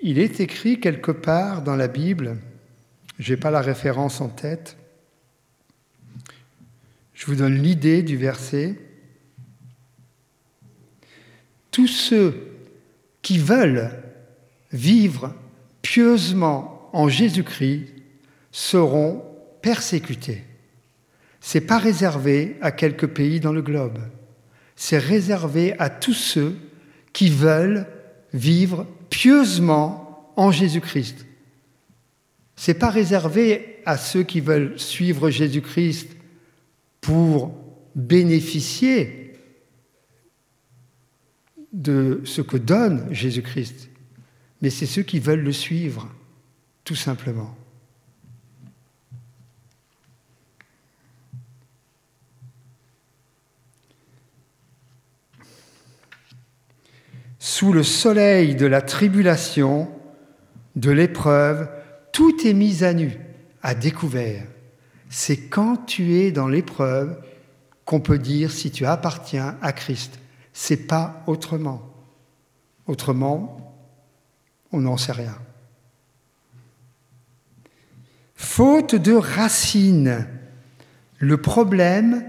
Il 0.01 0.20
est 0.20 0.41
écrit 0.41 0.82
quelque 0.82 1.12
part 1.12 1.62
dans 1.62 1.77
la 1.77 1.88
Bible, 1.88 2.38
je 3.20 3.34
n'ai 3.34 3.39
pas 3.39 3.51
la 3.51 3.62
référence 3.62 4.20
en 4.20 4.27
tête, 4.27 4.75
je 7.24 7.27
vous 7.32 7.38
donne 7.38 7.63
l'idée 7.63 8.03
du 8.03 8.18
verset. 8.18 8.75
Tous 11.72 11.88
ceux 11.88 12.58
qui 13.22 13.38
veulent 13.38 13.92
vivre 14.74 15.34
pieusement 15.82 16.89
en 16.92 17.08
Jésus-Christ 17.08 17.86
seront 18.51 19.24
persécutés. 19.62 20.44
Ce 21.39 21.58
n'est 21.58 21.63
pas 21.63 21.77
réservé 21.77 22.58
à 22.60 22.74
quelques 22.74 23.08
pays 23.08 23.39
dans 23.39 23.53
le 23.53 23.62
globe. 23.62 24.00
C'est 24.75 24.98
réservé 24.98 25.80
à 25.80 25.89
tous 25.89 26.13
ceux 26.13 26.58
qui 27.13 27.30
veulent 27.30 27.88
vivre 28.34 28.86
pieusement 29.10 30.34
en 30.36 30.51
Jésus-Christ. 30.51 31.25
Ce 32.58 32.72
n'est 32.72 32.77
pas 32.77 32.89
réservé 32.89 33.77
à 33.86 33.96
ceux 33.96 34.24
qui 34.24 34.42
veulent 34.42 34.77
suivre 34.77 35.30
Jésus-Christ 35.30 36.12
pour 37.03 37.53
bénéficier 37.95 39.33
de 41.74 42.22
ce 42.24 42.41
que 42.41 42.55
donne 42.55 43.13
Jésus-Christ, 43.13 43.89
mais 44.62 44.69
c'est 44.69 44.86
ceux 44.86 45.03
qui 45.03 45.19
veulent 45.19 45.43
le 45.43 45.51
suivre, 45.51 46.10
tout 46.86 46.95
simplement. 46.95 47.57
Sous 57.38 57.74
le 57.74 57.83
soleil 57.83 58.55
de 58.55 58.65
la 58.65 58.81
tribulation, 58.81 59.91
de 60.77 60.89
l'épreuve, 60.89 61.69
tout 62.13 62.48
est 62.48 62.53
mis 62.53 62.86
à 62.86 62.93
nu, 62.93 63.12
à 63.62 63.75
découvert. 63.75 64.45
C'est 65.15 65.38
quand 65.38 65.86
tu 65.86 66.15
es 66.15 66.32
dans 66.32 66.48
l'épreuve 66.48 67.22
qu'on 67.86 68.00
peut 68.00 68.17
dire 68.17 68.50
si 68.50 68.72
tu 68.72 68.88
appartiens 68.88 69.60
à 69.62 69.72
Christ. 69.72 70.17
C'est 70.53 70.88
pas 70.88 71.22
autrement. 71.27 71.84
Autrement, 72.88 73.78
on 74.71 74.82
n'en 74.82 74.97
sait 74.97 75.12
rien. 75.12 75.38
Faute 78.34 78.95
de 78.95 79.13
racines. 79.13 80.28
Le 81.19 81.38
problème, 81.38 82.26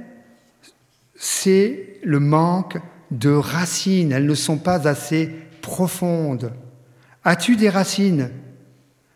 c'est 1.17 1.99
le 2.03 2.21
manque 2.21 2.77
de 3.11 3.31
racines. 3.31 4.13
Elles 4.13 4.27
ne 4.27 4.35
sont 4.35 4.59
pas 4.59 4.87
assez 4.87 5.35
profondes. 5.63 6.53
As-tu 7.25 7.57
des 7.57 7.71
racines? 7.71 8.31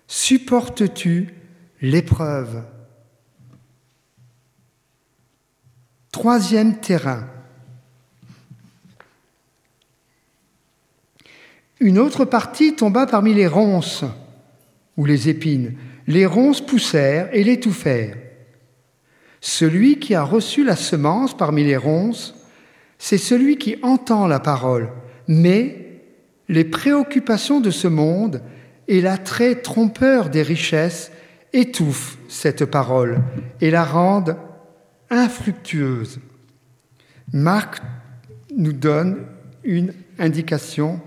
Supportes-tu 0.06 1.34
l'épreuve? 1.82 2.64
Troisième 6.18 6.78
terrain. 6.78 7.28
Une 11.78 12.00
autre 12.00 12.24
partie 12.24 12.74
tomba 12.74 13.06
parmi 13.06 13.34
les 13.34 13.46
ronces 13.46 14.02
ou 14.96 15.04
les 15.04 15.28
épines. 15.28 15.74
Les 16.08 16.26
ronces 16.26 16.60
poussèrent 16.60 17.28
et 17.32 17.44
l'étouffèrent. 17.44 18.16
Celui 19.40 20.00
qui 20.00 20.16
a 20.16 20.24
reçu 20.24 20.64
la 20.64 20.74
semence 20.74 21.36
parmi 21.36 21.62
les 21.62 21.76
ronces 21.76 22.34
c'est 22.98 23.16
celui 23.16 23.56
qui 23.56 23.76
entend 23.82 24.26
la 24.26 24.40
parole, 24.40 24.90
mais 25.28 26.02
les 26.48 26.64
préoccupations 26.64 27.60
de 27.60 27.70
ce 27.70 27.86
monde 27.86 28.42
et 28.88 29.00
l'attrait 29.00 29.62
trompeur 29.62 30.30
des 30.30 30.42
richesses 30.42 31.12
étouffent 31.52 32.18
cette 32.28 32.64
parole 32.64 33.20
et 33.60 33.70
la 33.70 33.84
rendent 33.84 34.36
infructueuse. 35.10 36.20
Marc 37.32 37.82
nous 38.56 38.72
donne 38.72 39.26
une 39.64 39.92
indication 40.18 41.00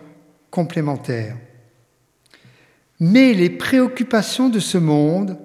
complémentaire. 0.50 1.38
Mais 3.00 3.34
les 3.34 3.50
préoccupations 3.50 4.50
de 4.50 4.60
ce 4.60 4.78
monde, 4.78 5.38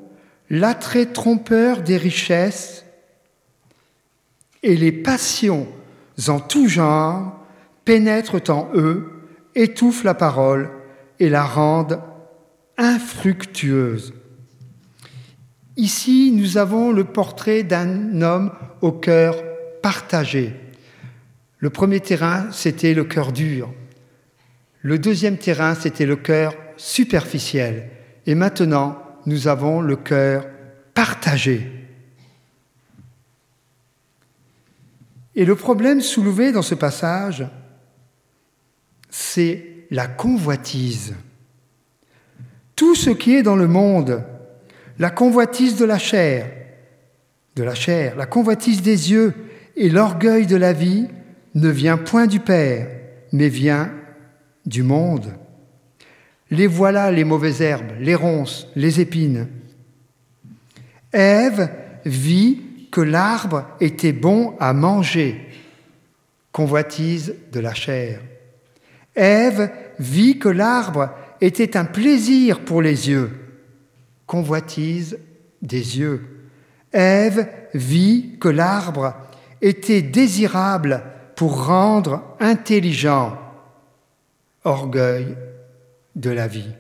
l'attrait 0.51 1.07
trompeur 1.07 1.83
des 1.83 1.97
richesses 1.97 2.85
et 4.63 4.77
les 4.77 4.93
passions 4.93 5.67
en 6.29 6.41
tout 6.41 6.69
genre, 6.69 7.47
pénètrent 7.85 8.51
en 8.51 8.69
eux, 8.75 9.11
étouffent 9.55 10.05
la 10.05 10.15
parole 10.15 10.71
et 11.19 11.29
la 11.29 11.45
rendent 11.45 12.01
infructueuse. 12.77 14.13
Ici, 15.77 16.33
nous 16.35 16.57
avons 16.57 16.91
le 16.91 17.05
portrait 17.05 17.63
d'un 17.63 18.23
homme 18.23 18.51
au 18.81 18.93
cœur 18.93 19.37
partagé. 19.83 20.55
Le 21.59 21.71
premier 21.71 22.01
terrain, 22.01 22.51
c'était 22.51 22.95
le 22.95 23.05
cœur 23.05 23.33
dur. 23.33 23.73
Le 24.81 24.99
deuxième 24.99 25.37
terrain, 25.37 25.75
c'était 25.75 26.07
le 26.07 26.17
cœur 26.17 26.55
superficiel. 26.77 27.91
Et 28.27 28.35
maintenant, 28.35 29.03
nous 29.27 29.49
avons 29.49 29.81
le 29.81 29.97
cœur 29.97 30.47
partagé. 30.95 31.71
Et 35.35 35.45
le 35.45 35.55
problème 35.55 36.01
soulevé 36.01 36.53
dans 36.53 36.63
ce 36.63 36.75
passage, 36.75 37.47
c'est 39.11 39.87
la 39.91 40.07
convoitise. 40.07 41.15
Tout 42.75 42.95
ce 42.95 43.11
qui 43.11 43.35
est 43.35 43.43
dans 43.43 43.57
le 43.57 43.69
monde, 43.69 44.25
la 44.99 45.11
convoitise 45.11 45.77
de 45.77 45.85
la 45.85 45.99
chair, 45.99 46.51
de 47.55 47.63
la 47.63 47.75
chair, 47.75 48.17
la 48.17 48.27
convoitise 48.27 48.83
des 48.83 49.11
yeux 49.11 49.35
et 49.77 49.89
l'orgueil 49.89 50.47
de 50.47 50.57
la 50.57 50.73
vie 50.73 51.07
ne 51.55 51.69
vient 51.69 51.97
point 51.97 52.27
du 52.27 52.41
Père, 52.41 52.89
mais 53.33 53.49
vient 53.49 53.93
du 54.65 54.83
monde. 54.83 55.35
Les 56.51 56.67
voilà 56.67 57.11
les 57.11 57.25
mauvaises 57.25 57.63
herbes, 57.63 57.93
les 58.01 58.15
ronces, 58.15 58.69
les 58.77 59.01
épines. 59.01 59.49
Ève 61.13 61.71
vit 62.05 62.63
que 62.91 63.01
l'arbre 63.01 63.67
était 63.81 64.13
bon 64.13 64.55
à 64.61 64.73
manger, 64.73 65.41
convoitise 66.53 67.35
de 67.53 67.61
la 67.61 67.75
chair. 67.75 68.21
Ève 69.15 69.71
vit 69.99 70.39
que 70.39 70.49
l'arbre 70.49 71.11
était 71.41 71.77
un 71.77 71.85
plaisir 71.85 72.61
pour 72.61 72.83
les 72.83 73.09
yeux, 73.09 73.31
convoitise 74.27 75.19
des 75.63 75.99
yeux. 75.99 76.49
Ève 76.93 77.49
vit 77.75 78.39
que 78.41 78.49
l'arbre 78.49 79.15
était 79.61 80.03
désirable 80.03 81.03
pour 81.35 81.67
rendre 81.67 82.37
intelligent, 82.41 83.39
orgueil 84.65 85.37
de 86.15 86.31
la 86.31 86.49
vie. 86.49 86.73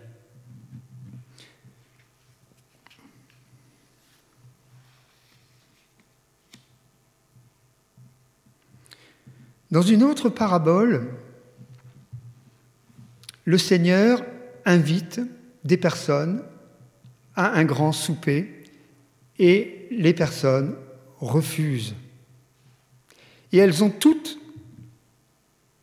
Dans 9.70 9.82
une 9.82 10.04
autre 10.04 10.28
parabole, 10.28 11.08
le 13.44 13.58
Seigneur 13.58 14.22
invite 14.64 15.20
des 15.64 15.76
personnes 15.76 16.42
à 17.36 17.52
un 17.58 17.64
grand 17.64 17.92
souper 17.92 18.64
et 19.38 19.86
les 19.90 20.14
personnes 20.14 20.74
refusent. 21.18 21.94
Et 23.52 23.58
elles 23.58 23.84
ont 23.84 23.90
toutes, 23.90 24.38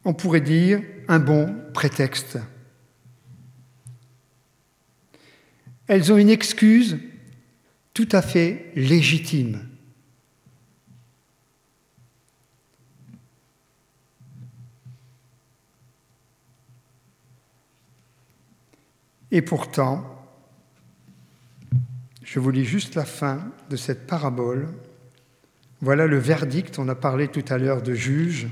on 0.04 0.14
pourrait 0.14 0.42
dire, 0.42 0.82
un 1.08 1.20
bon 1.20 1.56
prétexte. 1.74 2.40
Elles 5.88 6.12
ont 6.12 6.18
une 6.18 6.30
excuse 6.30 6.98
tout 7.94 8.10
à 8.12 8.22
fait 8.22 8.72
légitime. 8.76 9.68
Et 19.32 19.42
pourtant, 19.42 20.13
je 22.34 22.40
vous 22.40 22.50
lis 22.50 22.66
juste 22.66 22.96
la 22.96 23.06
fin 23.06 23.52
de 23.70 23.76
cette 23.76 24.08
parabole. 24.08 24.68
Voilà 25.82 26.08
le 26.08 26.18
verdict, 26.18 26.80
on 26.80 26.90
a 26.90 26.96
parlé 26.96 27.28
tout 27.28 27.46
à 27.48 27.60
l'heure 27.60 27.84
de 27.84 27.94
juge. 27.94 28.48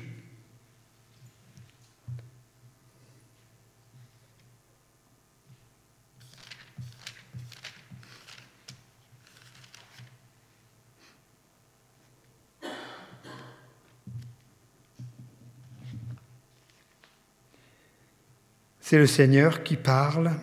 C'est 18.80 19.00
le 19.00 19.08
Seigneur 19.08 19.64
qui 19.64 19.76
parle. 19.76 20.34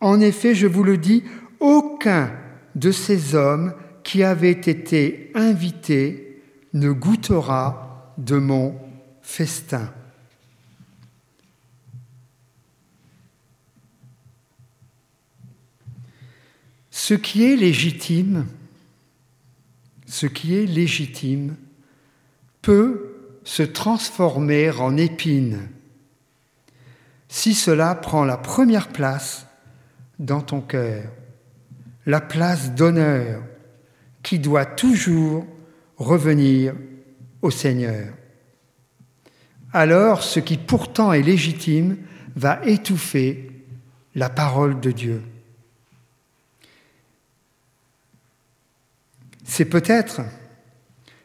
En 0.00 0.20
effet, 0.20 0.56
je 0.56 0.66
vous 0.66 0.82
le 0.82 0.98
dis, 0.98 1.22
aucun 1.64 2.30
de 2.74 2.92
ces 2.92 3.34
hommes 3.34 3.72
qui 4.02 4.22
avaient 4.22 4.50
été 4.50 5.32
invités 5.34 6.42
ne 6.74 6.92
goûtera 6.92 8.12
de 8.18 8.36
mon 8.36 8.78
festin. 9.22 9.90
Ce 16.90 17.14
qui 17.14 17.44
est 17.44 17.56
légitime, 17.56 18.46
ce 20.06 20.26
qui 20.26 20.56
est 20.56 20.66
légitime 20.66 21.56
peut 22.60 23.16
se 23.42 23.62
transformer 23.62 24.70
en 24.70 24.98
épine 24.98 25.68
si 27.28 27.54
cela 27.54 27.94
prend 27.94 28.24
la 28.24 28.36
première 28.36 28.88
place 28.88 29.46
dans 30.18 30.42
ton 30.42 30.60
cœur 30.60 31.10
la 32.06 32.20
place 32.20 32.72
d'honneur 32.72 33.42
qui 34.22 34.38
doit 34.38 34.66
toujours 34.66 35.46
revenir 35.96 36.74
au 37.42 37.50
Seigneur. 37.50 38.12
Alors 39.72 40.22
ce 40.22 40.40
qui 40.40 40.56
pourtant 40.56 41.12
est 41.12 41.22
légitime 41.22 41.96
va 42.36 42.60
étouffer 42.64 43.50
la 44.14 44.28
parole 44.30 44.80
de 44.80 44.90
Dieu. 44.90 45.22
C'est 49.44 49.66
peut-être 49.66 50.22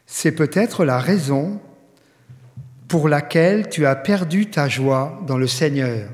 c'est 0.06 0.32
peut-être 0.32 0.84
la 0.84 0.98
raison 0.98 1.60
pour 2.88 3.08
laquelle 3.08 3.68
tu 3.68 3.86
as 3.86 3.94
perdu 3.94 4.50
ta 4.50 4.68
joie 4.68 5.22
dans 5.24 5.38
le 5.38 5.46
Seigneur. 5.46 6.10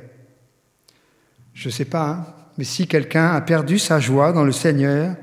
Je 1.54 1.68
ne 1.68 1.72
sais 1.72 1.86
pas, 1.86 2.10
hein 2.10 2.35
mais 2.58 2.64
si 2.64 2.86
quelqu'un 2.86 3.32
a 3.32 3.40
perdu 3.40 3.78
sa 3.78 4.00
joie 4.00 4.32
dans 4.32 4.44
le 4.44 4.52
Seigneur, 4.52 5.16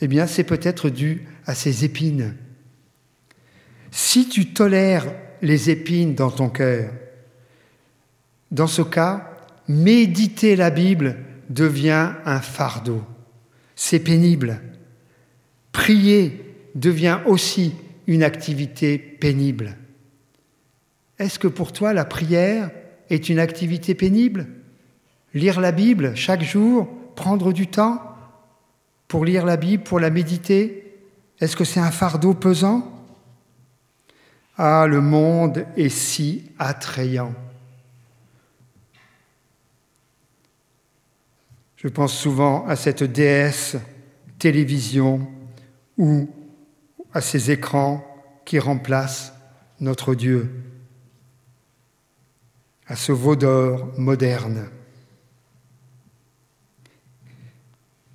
eh 0.00 0.08
bien 0.08 0.26
c'est 0.26 0.44
peut-être 0.44 0.90
dû 0.90 1.26
à 1.46 1.54
ses 1.54 1.84
épines. 1.84 2.34
Si 3.90 4.28
tu 4.28 4.52
tolères 4.52 5.06
les 5.40 5.70
épines 5.70 6.14
dans 6.14 6.30
ton 6.30 6.50
cœur, 6.50 6.90
dans 8.50 8.66
ce 8.66 8.82
cas, 8.82 9.30
méditer 9.66 10.56
la 10.56 10.70
Bible 10.70 11.16
devient 11.50 12.12
un 12.24 12.40
fardeau. 12.40 13.02
C'est 13.76 14.00
pénible. 14.00 14.60
Prier 15.72 16.44
devient 16.74 17.20
aussi 17.26 17.74
une 18.06 18.22
activité 18.22 18.98
pénible. 18.98 19.76
Est-ce 21.18 21.38
que 21.38 21.48
pour 21.48 21.72
toi 21.72 21.92
la 21.92 22.04
prière 22.04 22.70
est 23.10 23.28
une 23.28 23.38
activité 23.38 23.94
pénible? 23.94 24.46
Lire 25.34 25.60
la 25.60 25.72
Bible 25.72 26.16
chaque 26.16 26.42
jour, 26.42 26.88
prendre 27.14 27.52
du 27.52 27.66
temps 27.66 28.02
pour 29.08 29.24
lire 29.24 29.44
la 29.44 29.56
Bible, 29.56 29.82
pour 29.82 30.00
la 30.00 30.10
méditer, 30.10 30.84
est-ce 31.40 31.56
que 31.56 31.64
c'est 31.64 31.80
un 31.80 31.90
fardeau 31.90 32.34
pesant? 32.34 32.92
Ah, 34.56 34.86
le 34.88 35.00
monde 35.00 35.66
est 35.76 35.88
si 35.88 36.50
attrayant. 36.58 37.32
Je 41.76 41.88
pense 41.88 42.12
souvent 42.12 42.66
à 42.66 42.74
cette 42.74 43.04
déesse 43.04 43.76
télévision 44.38 45.28
ou 45.96 46.28
à 47.12 47.20
ces 47.20 47.50
écrans 47.50 48.04
qui 48.44 48.58
remplacent 48.58 49.32
notre 49.80 50.14
Dieu, 50.14 50.50
à 52.88 52.96
ce 52.96 53.12
veau 53.12 53.36
d'or 53.36 53.88
moderne. 53.96 54.68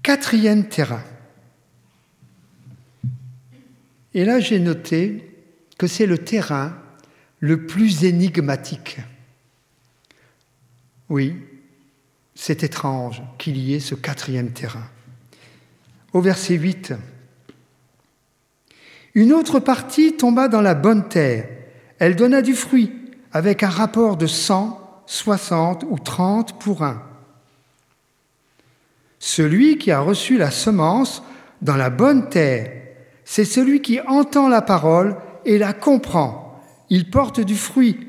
Quatrième 0.03 0.67
terrain. 0.67 1.01
Et 4.13 4.25
là, 4.25 4.39
j'ai 4.39 4.59
noté 4.59 5.31
que 5.77 5.87
c'est 5.87 6.05
le 6.05 6.17
terrain 6.17 6.77
le 7.39 7.65
plus 7.65 8.03
énigmatique. 8.03 8.99
Oui, 11.09 11.35
c'est 12.35 12.63
étrange 12.63 13.21
qu'il 13.37 13.57
y 13.57 13.73
ait 13.73 13.79
ce 13.79 13.95
quatrième 13.95 14.51
terrain. 14.51 14.87
Au 16.11 16.21
verset 16.21 16.55
8, 16.55 16.93
une 19.15 19.31
autre 19.31 19.59
partie 19.59 20.17
tomba 20.17 20.47
dans 20.47 20.61
la 20.61 20.75
bonne 20.75 21.07
terre. 21.07 21.47
Elle 21.99 22.15
donna 22.15 22.41
du 22.41 22.55
fruit, 22.55 22.91
avec 23.31 23.63
un 23.63 23.69
rapport 23.69 24.17
de 24.17 24.27
100, 24.27 25.03
60 25.05 25.85
ou 25.89 25.97
30 25.97 26.59
pour 26.59 26.83
un. 26.83 27.12
Celui 29.25 29.77
qui 29.77 29.89
a 29.89 30.01
reçu 30.01 30.37
la 30.37 30.51
semence 30.51 31.23
dans 31.61 31.77
la 31.77 31.89
bonne 31.89 32.27
terre, 32.27 32.73
c'est 33.23 33.45
celui 33.45 33.81
qui 33.81 34.01
entend 34.01 34.49
la 34.49 34.61
parole 34.61 35.15
et 35.45 35.57
la 35.57 35.71
comprend. 35.71 36.61
Il 36.89 37.09
porte 37.09 37.39
du 37.39 37.55
fruit 37.55 38.05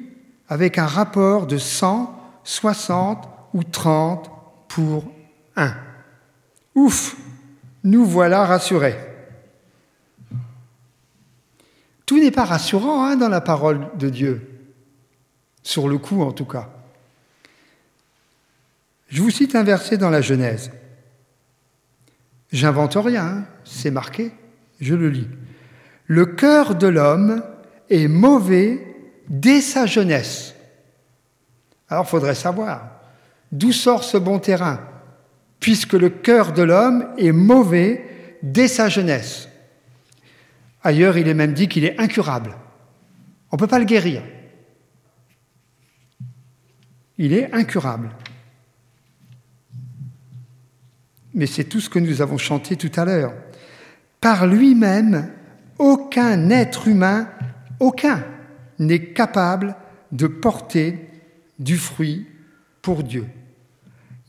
avec 0.48 0.76
un 0.76 0.88
rapport 0.88 1.46
de 1.46 1.56
100, 1.56 2.12
60 2.42 3.28
ou 3.54 3.62
30 3.62 4.28
pour 4.66 5.04
1. 5.54 5.72
Ouf, 6.74 7.14
nous 7.84 8.04
voilà 8.04 8.44
rassurés. 8.44 8.98
Tout 12.06 12.18
n'est 12.18 12.32
pas 12.32 12.44
rassurant 12.44 13.04
hein, 13.04 13.14
dans 13.14 13.28
la 13.28 13.40
parole 13.40 13.86
de 13.96 14.08
Dieu, 14.08 14.50
sur 15.62 15.86
le 15.86 15.96
coup 15.96 16.22
en 16.22 16.32
tout 16.32 16.44
cas. 16.44 16.70
Je 19.06 19.22
vous 19.22 19.30
cite 19.30 19.54
un 19.54 19.62
verset 19.62 19.96
dans 19.96 20.10
la 20.10 20.20
Genèse. 20.20 20.72
J'invente 22.54 22.94
rien, 22.94 23.26
hein. 23.26 23.44
c'est 23.64 23.90
marqué, 23.90 24.30
je 24.80 24.94
le 24.94 25.08
lis. 25.08 25.26
Le 26.06 26.24
cœur 26.24 26.76
de 26.76 26.86
l'homme 26.86 27.42
est 27.90 28.06
mauvais 28.06 28.94
dès 29.28 29.60
sa 29.60 29.86
jeunesse. 29.86 30.54
Alors 31.88 32.08
faudrait 32.08 32.36
savoir 32.36 33.00
d'où 33.50 33.72
sort 33.72 34.04
ce 34.04 34.18
bon 34.18 34.38
terrain, 34.38 34.78
puisque 35.58 35.94
le 35.94 36.10
cœur 36.10 36.52
de 36.52 36.62
l'homme 36.62 37.08
est 37.18 37.32
mauvais 37.32 38.04
dès 38.44 38.68
sa 38.68 38.88
jeunesse. 38.88 39.48
Ailleurs, 40.84 41.18
il 41.18 41.26
est 41.26 41.34
même 41.34 41.54
dit 41.54 41.66
qu'il 41.66 41.84
est 41.84 41.98
incurable. 42.00 42.54
On 43.50 43.56
ne 43.56 43.58
peut 43.58 43.66
pas 43.66 43.80
le 43.80 43.84
guérir. 43.84 44.22
Il 47.18 47.32
est 47.32 47.52
incurable. 47.52 48.10
Mais 51.34 51.46
c'est 51.46 51.64
tout 51.64 51.80
ce 51.80 51.90
que 51.90 51.98
nous 51.98 52.22
avons 52.22 52.38
chanté 52.38 52.76
tout 52.76 52.92
à 52.96 53.04
l'heure. 53.04 53.34
Par 54.20 54.46
lui-même, 54.46 55.30
aucun 55.78 56.48
être 56.50 56.88
humain, 56.88 57.28
aucun, 57.80 58.24
n'est 58.78 59.06
capable 59.12 59.76
de 60.12 60.26
porter 60.26 61.10
du 61.58 61.76
fruit 61.76 62.26
pour 62.82 63.02
Dieu. 63.02 63.26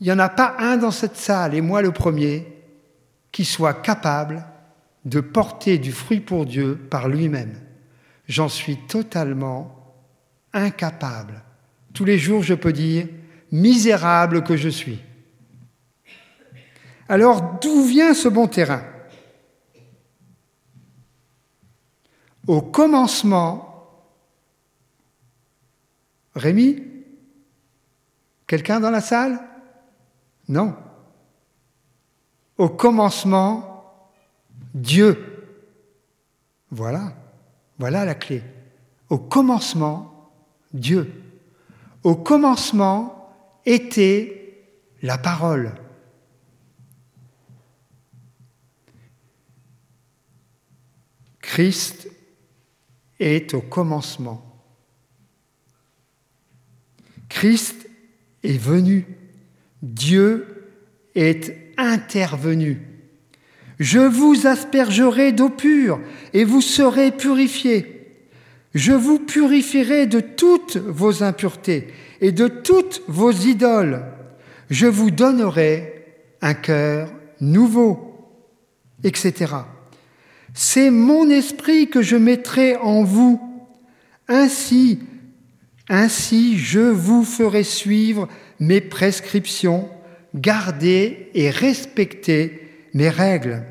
Il 0.00 0.04
n'y 0.04 0.12
en 0.12 0.18
a 0.18 0.28
pas 0.28 0.56
un 0.58 0.76
dans 0.76 0.90
cette 0.90 1.16
salle, 1.16 1.54
et 1.54 1.60
moi 1.60 1.80
le 1.80 1.92
premier, 1.92 2.46
qui 3.32 3.44
soit 3.44 3.74
capable 3.74 4.44
de 5.04 5.20
porter 5.20 5.78
du 5.78 5.92
fruit 5.92 6.20
pour 6.20 6.46
Dieu 6.46 6.76
par 6.90 7.08
lui-même. 7.08 7.54
J'en 8.28 8.48
suis 8.48 8.76
totalement 8.76 9.94
incapable. 10.52 11.42
Tous 11.94 12.04
les 12.04 12.18
jours, 12.18 12.42
je 12.42 12.54
peux 12.54 12.72
dire, 12.72 13.06
misérable 13.52 14.42
que 14.42 14.56
je 14.56 14.68
suis. 14.68 15.00
Alors 17.08 17.58
d'où 17.60 17.84
vient 17.84 18.14
ce 18.14 18.28
bon 18.28 18.48
terrain? 18.48 18.82
Au 22.46 22.62
commencement, 22.62 23.66
Rémi 26.34 26.82
Quelqu'un 28.46 28.78
dans 28.78 28.90
la 28.90 29.00
salle? 29.00 29.40
Non. 30.48 30.76
Au 32.58 32.68
commencement, 32.68 34.10
Dieu. 34.72 35.48
Voilà, 36.70 37.12
voilà 37.78 38.04
la 38.04 38.14
clé. 38.14 38.42
Au 39.10 39.18
commencement, 39.18 40.30
Dieu. 40.72 41.12
Au 42.04 42.14
commencement 42.14 43.34
était 43.64 44.64
la 45.02 45.18
parole. 45.18 45.72
Christ 51.56 52.10
est 53.18 53.54
au 53.54 53.62
commencement. 53.62 54.44
Christ 57.30 57.88
est 58.44 58.58
venu. 58.58 59.06
Dieu 59.80 60.66
est 61.14 61.72
intervenu. 61.78 62.82
Je 63.78 64.00
vous 64.00 64.46
aspergerai 64.46 65.32
d'eau 65.32 65.48
pure 65.48 65.98
et 66.34 66.44
vous 66.44 66.60
serez 66.60 67.10
purifiés. 67.10 68.20
Je 68.74 68.92
vous 68.92 69.18
purifierai 69.18 70.06
de 70.06 70.20
toutes 70.20 70.76
vos 70.76 71.22
impuretés 71.22 71.88
et 72.20 72.32
de 72.32 72.48
toutes 72.48 73.00
vos 73.08 73.32
idoles. 73.32 74.04
Je 74.68 74.88
vous 74.88 75.10
donnerai 75.10 76.04
un 76.42 76.52
cœur 76.52 77.10
nouveau, 77.40 78.14
etc. 79.02 79.54
C'est 80.58 80.90
mon 80.90 81.28
esprit 81.28 81.90
que 81.90 82.00
je 82.00 82.16
mettrai 82.16 82.76
en 82.76 83.04
vous. 83.04 83.38
Ainsi, 84.26 85.00
ainsi 85.86 86.58
je 86.58 86.80
vous 86.80 87.24
ferai 87.24 87.62
suivre 87.62 88.26
mes 88.58 88.80
prescriptions, 88.80 89.90
garder 90.34 91.28
et 91.34 91.50
respecter 91.50 92.70
mes 92.94 93.10
règles. 93.10 93.64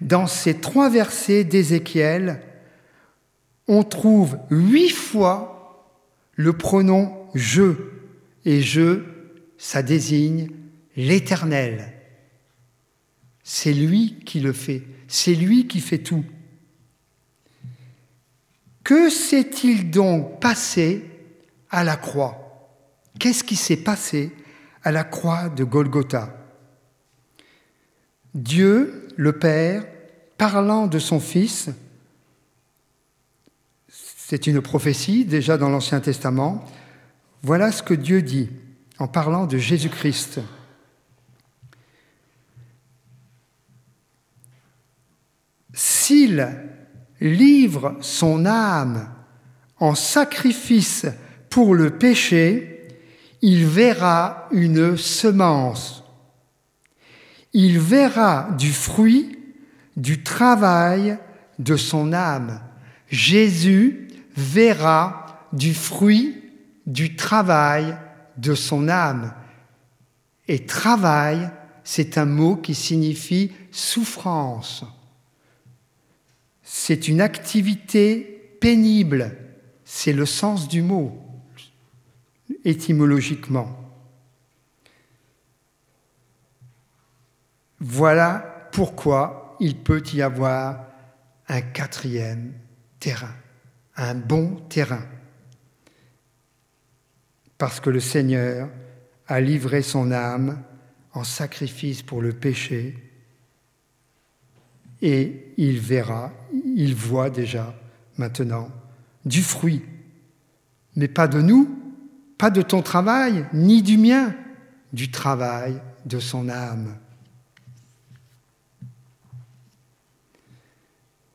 Dans 0.00 0.28
ces 0.28 0.54
trois 0.54 0.88
versets 0.90 1.42
d'Ézéchiel, 1.42 2.40
on 3.66 3.82
trouve 3.82 4.38
huit 4.48 4.90
fois 4.90 5.90
le 6.36 6.52
pronom 6.52 7.26
je, 7.34 7.74
et 8.44 8.60
je, 8.60 9.00
ça 9.58 9.82
désigne 9.82 10.50
l'Éternel. 10.96 11.99
C'est 13.52 13.72
lui 13.72 14.14
qui 14.24 14.38
le 14.38 14.52
fait. 14.52 14.84
C'est 15.08 15.34
lui 15.34 15.66
qui 15.66 15.80
fait 15.80 15.98
tout. 15.98 16.24
Que 18.84 19.10
s'est-il 19.10 19.90
donc 19.90 20.38
passé 20.38 21.04
à 21.68 21.82
la 21.82 21.96
croix? 21.96 22.78
Qu'est-ce 23.18 23.42
qui 23.42 23.56
s'est 23.56 23.78
passé 23.78 24.30
à 24.84 24.92
la 24.92 25.02
croix 25.02 25.48
de 25.48 25.64
Golgotha? 25.64 26.32
Dieu, 28.34 29.08
le 29.16 29.32
Père, 29.32 29.84
parlant 30.38 30.86
de 30.86 31.00
son 31.00 31.18
Fils, 31.18 31.70
c'est 33.88 34.46
une 34.46 34.60
prophétie 34.60 35.24
déjà 35.24 35.58
dans 35.58 35.70
l'Ancien 35.70 35.98
Testament, 35.98 36.64
voilà 37.42 37.72
ce 37.72 37.82
que 37.82 37.94
Dieu 37.94 38.22
dit 38.22 38.48
en 39.00 39.08
parlant 39.08 39.46
de 39.46 39.58
Jésus-Christ. 39.58 40.38
S'il 45.72 46.48
livre 47.20 47.96
son 48.00 48.46
âme 48.46 49.08
en 49.78 49.94
sacrifice 49.94 51.06
pour 51.48 51.74
le 51.74 51.90
péché, 51.90 52.88
il 53.42 53.66
verra 53.66 54.48
une 54.52 54.96
semence. 54.96 56.04
Il 57.52 57.78
verra 57.78 58.50
du 58.58 58.72
fruit 58.72 59.38
du 59.96 60.22
travail 60.22 61.18
de 61.58 61.76
son 61.76 62.12
âme. 62.12 62.60
Jésus 63.08 64.08
verra 64.36 65.48
du 65.52 65.74
fruit 65.74 66.36
du 66.86 67.16
travail 67.16 67.96
de 68.36 68.54
son 68.54 68.88
âme. 68.88 69.32
Et 70.48 70.64
travail, 70.66 71.50
c'est 71.84 72.18
un 72.18 72.26
mot 72.26 72.56
qui 72.56 72.74
signifie 72.74 73.52
souffrance. 73.70 74.84
C'est 76.90 77.06
une 77.06 77.20
activité 77.20 78.56
pénible, 78.60 79.36
c'est 79.84 80.12
le 80.12 80.26
sens 80.26 80.66
du 80.66 80.82
mot, 80.82 81.22
étymologiquement. 82.64 83.78
Voilà 87.78 88.68
pourquoi 88.72 89.56
il 89.60 89.76
peut 89.76 90.02
y 90.12 90.20
avoir 90.20 90.84
un 91.46 91.60
quatrième 91.60 92.54
terrain, 92.98 93.36
un 93.94 94.16
bon 94.16 94.56
terrain. 94.68 95.06
Parce 97.56 97.78
que 97.78 97.90
le 97.90 98.00
Seigneur 98.00 98.68
a 99.28 99.40
livré 99.40 99.82
son 99.82 100.10
âme 100.10 100.60
en 101.12 101.22
sacrifice 101.22 102.02
pour 102.02 102.20
le 102.20 102.32
péché 102.32 103.10
et 105.02 105.52
il 105.56 105.78
verra, 105.78 106.32
il 106.76 106.94
voit 106.94 107.30
déjà 107.30 107.74
maintenant 108.16 108.68
du 109.24 109.42
fruit, 109.42 109.82
mais 110.96 111.08
pas 111.08 111.28
de 111.28 111.40
nous, 111.40 111.68
pas 112.38 112.50
de 112.50 112.62
ton 112.62 112.82
travail, 112.82 113.46
ni 113.52 113.82
du 113.82 113.98
mien, 113.98 114.34
du 114.92 115.10
travail 115.10 115.80
de 116.06 116.18
son 116.18 116.48
âme. 116.48 116.96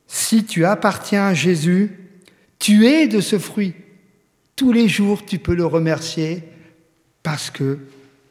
Si 0.08 0.46
tu 0.46 0.66
appartiens 0.66 1.28
à 1.28 1.34
Jésus, 1.34 2.00
tu 2.58 2.88
es 2.88 3.08
de 3.08 3.22
ce 3.22 3.38
fruit. 3.38 3.76
Tous 4.56 4.72
les 4.72 4.88
jours, 4.88 5.26
tu 5.26 5.38
peux 5.38 5.54
le 5.54 5.66
remercier 5.66 6.44
parce 7.22 7.50
que 7.50 7.80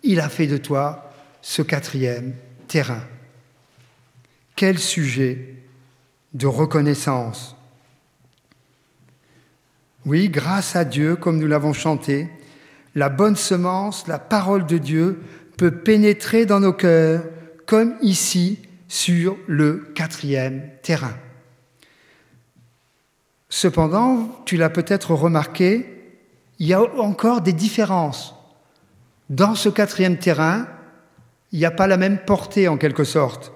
il 0.02 0.20
a 0.20 0.28
fait 0.28 0.46
de 0.46 0.56
toi 0.56 1.12
ce 1.40 1.62
quatrième 1.62 2.34
terrain. 2.66 3.02
Quel 4.56 4.78
sujet 4.78 5.53
de 6.34 6.46
reconnaissance. 6.46 7.56
Oui, 10.04 10.28
grâce 10.28 10.76
à 10.76 10.84
Dieu, 10.84 11.16
comme 11.16 11.38
nous 11.38 11.46
l'avons 11.46 11.72
chanté, 11.72 12.28
la 12.94 13.08
bonne 13.08 13.36
semence, 13.36 14.06
la 14.06 14.18
parole 14.18 14.66
de 14.66 14.78
Dieu, 14.78 15.22
peut 15.56 15.70
pénétrer 15.70 16.46
dans 16.46 16.60
nos 16.60 16.72
cœurs, 16.72 17.24
comme 17.66 17.94
ici 18.02 18.58
sur 18.88 19.36
le 19.46 19.92
quatrième 19.94 20.68
terrain. 20.82 21.16
Cependant, 23.48 24.42
tu 24.44 24.56
l'as 24.56 24.70
peut-être 24.70 25.14
remarqué, 25.14 25.86
il 26.58 26.66
y 26.66 26.74
a 26.74 26.82
encore 26.82 27.40
des 27.40 27.52
différences. 27.52 28.34
Dans 29.30 29.54
ce 29.54 29.68
quatrième 29.68 30.18
terrain, 30.18 30.66
il 31.52 31.58
n'y 31.60 31.64
a 31.64 31.70
pas 31.70 31.86
la 31.86 31.96
même 31.96 32.18
portée 32.18 32.68
en 32.68 32.76
quelque 32.76 33.04
sorte 33.04 33.54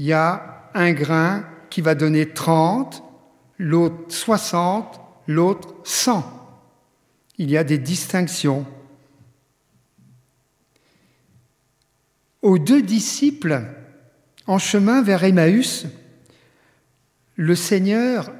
il 0.00 0.06
y 0.06 0.12
a 0.14 0.70
un 0.74 0.92
grain 0.92 1.44
qui 1.70 1.80
va 1.80 1.94
donner 1.94 2.28
30, 2.28 3.02
l'autre 3.58 4.12
60, 4.12 5.00
l'autre 5.26 5.74
100. 5.84 6.24
Il 7.38 7.50
y 7.50 7.56
a 7.56 7.64
des 7.64 7.78
distinctions. 7.78 8.66
Aux 12.42 12.58
deux 12.58 12.82
disciples, 12.82 13.62
en 14.46 14.58
chemin 14.58 15.02
vers 15.02 15.24
Emmaüs, 15.24 15.86
le 17.36 17.54
Seigneur, 17.54 18.30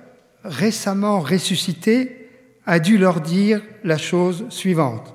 récemment 0.42 1.20
ressuscité, 1.20 2.28
a 2.66 2.78
dû 2.78 2.98
leur 2.98 3.20
dire 3.20 3.62
la 3.84 3.98
chose 3.98 4.46
suivante. 4.50 5.14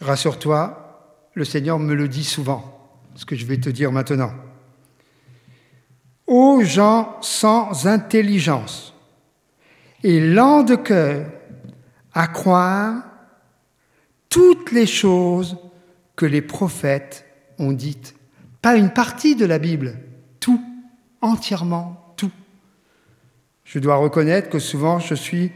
Rassure-toi, 0.00 1.30
le 1.34 1.44
Seigneur 1.44 1.78
me 1.78 1.94
le 1.94 2.08
dit 2.08 2.24
souvent 2.24 2.70
ce 3.14 3.24
que 3.24 3.36
je 3.36 3.46
vais 3.46 3.58
te 3.58 3.70
dire 3.70 3.92
maintenant. 3.92 4.32
Ô 6.26 6.62
gens 6.62 7.18
sans 7.20 7.86
intelligence 7.86 8.94
et 10.02 10.20
lents 10.20 10.62
de 10.62 10.74
cœur 10.74 11.26
à 12.12 12.28
croire 12.28 13.02
toutes 14.28 14.72
les 14.72 14.86
choses 14.86 15.56
que 16.16 16.26
les 16.26 16.42
prophètes 16.42 17.24
ont 17.58 17.72
dites. 17.72 18.14
Pas 18.62 18.76
une 18.76 18.90
partie 18.90 19.36
de 19.36 19.44
la 19.44 19.58
Bible, 19.58 19.96
tout, 20.40 20.62
entièrement 21.20 22.14
tout. 22.16 22.32
Je 23.64 23.78
dois 23.78 23.96
reconnaître 23.96 24.48
que 24.48 24.58
souvent 24.58 24.98
je 24.98 25.14
suis 25.14 25.52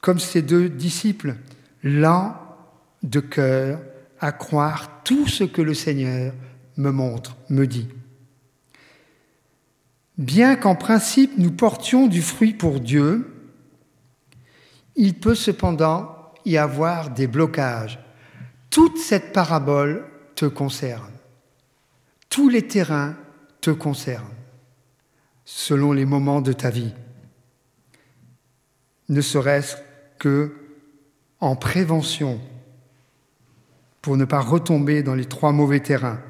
comme 0.00 0.18
ces 0.18 0.42
deux 0.42 0.68
disciples, 0.68 1.36
lents 1.82 2.34
de 3.02 3.20
cœur 3.20 3.80
à 4.20 4.32
croire 4.32 5.02
tout 5.04 5.26
ce 5.28 5.44
que 5.44 5.62
le 5.62 5.74
Seigneur 5.74 6.32
me 6.76 6.90
montre, 6.90 7.36
me 7.48 7.66
dit. 7.66 7.88
Bien 10.18 10.56
qu'en 10.56 10.74
principe 10.74 11.38
nous 11.38 11.52
portions 11.52 12.08
du 12.08 12.20
fruit 12.20 12.52
pour 12.52 12.80
Dieu, 12.80 13.32
il 14.96 15.14
peut 15.14 15.36
cependant 15.36 16.32
y 16.44 16.56
avoir 16.58 17.10
des 17.10 17.28
blocages. 17.28 18.00
Toute 18.68 18.98
cette 18.98 19.32
parabole 19.32 20.04
te 20.34 20.44
concerne. 20.44 21.12
Tous 22.28 22.48
les 22.48 22.66
terrains 22.66 23.16
te 23.60 23.70
concernent, 23.70 24.26
selon 25.44 25.92
les 25.92 26.04
moments 26.04 26.40
de 26.40 26.52
ta 26.52 26.70
vie. 26.70 26.92
Ne 29.08 29.20
serait-ce 29.20 29.76
que 30.18 30.54
en 31.40 31.54
prévention, 31.54 32.40
pour 34.02 34.16
ne 34.16 34.24
pas 34.24 34.40
retomber 34.40 35.02
dans 35.02 35.14
les 35.14 35.24
trois 35.24 35.52
mauvais 35.52 35.80
terrains. 35.80 36.20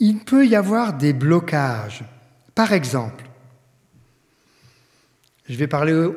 Il 0.00 0.18
peut 0.20 0.46
y 0.46 0.56
avoir 0.56 0.94
des 0.94 1.12
blocages. 1.12 2.04
Par 2.54 2.72
exemple, 2.72 3.24
je 5.46 5.56
vais 5.56 5.66
parler 5.66 6.08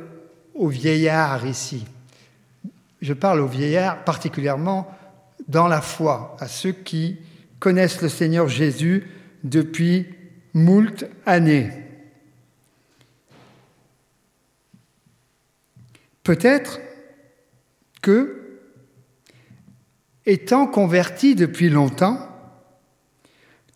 aux 0.56 0.68
vieillards 0.68 1.46
ici. 1.46 1.86
Je 3.02 3.14
parle 3.14 3.42
aux 3.42 3.48
vieillards 3.48 4.06
particulièrement 4.06 4.90
dans 5.50 5.68
la 5.68 5.82
foi, 5.82 6.38
à 6.40 6.48
ceux 6.48 6.72
qui 6.72 7.18
connaissent 7.60 8.02
le 8.02 8.10
Seigneur 8.10 8.48
Jésus 8.48 9.06
depuis 9.44 10.08
moult 10.54 11.06
années. 11.26 11.72
Peut-être 16.24 16.80
que, 18.02 18.60
étant 20.26 20.68
converti 20.68 21.36
depuis 21.36 21.70
longtemps, 21.70 22.33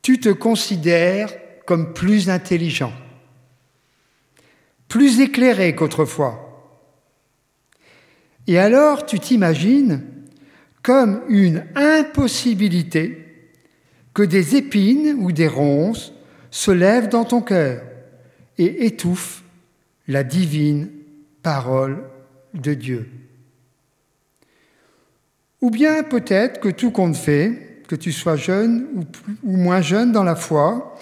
tu 0.08 0.22
te 0.22 0.30
considères 0.30 1.34
comme 1.66 1.92
plus 1.92 2.30
intelligent, 2.30 2.94
plus 4.88 5.20
éclairé 5.20 5.76
qu'autrefois. 5.76 6.80
Et 8.48 8.58
alors 8.58 9.06
tu 9.06 9.20
t'imagines 9.20 10.02
comme 10.82 11.24
une 11.28 11.66
impossibilité 11.76 13.52
que 14.14 14.24
des 14.24 14.56
épines 14.56 15.18
ou 15.20 15.34
des 15.34 15.50
ronces 15.50 16.14
se 16.52 16.72
lèvent 16.72 17.10
dans 17.10 17.26
ton 17.26 17.42
cœur 17.42 17.82
et 18.58 18.86
étouffent 18.86 19.44
la 20.08 20.24
divine 20.24 20.90
parole 21.44 22.02
de 22.54 22.74
Dieu. 22.76 23.10
Ou 25.60 25.70
bien 25.70 26.02
peut-être 26.04 26.62
que 26.62 26.70
tout 26.70 26.92
compte 26.92 27.18
fait, 27.18 27.67
que 27.88 27.96
tu 27.96 28.12
sois 28.12 28.36
jeune 28.36 29.06
ou, 29.44 29.58
moins 29.58 29.82
jeune 29.82 30.12
dans 30.12 30.24
la 30.24 30.36
foi, 30.36 30.98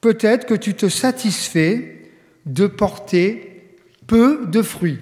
peut-être 0.00 0.46
que 0.46 0.54
tu 0.54 0.74
te 0.74 0.88
satisfais 0.88 2.10
de 2.46 2.66
porter 2.66 3.76
peu 4.06 4.46
de 4.46 4.62
fruits. 4.62 5.00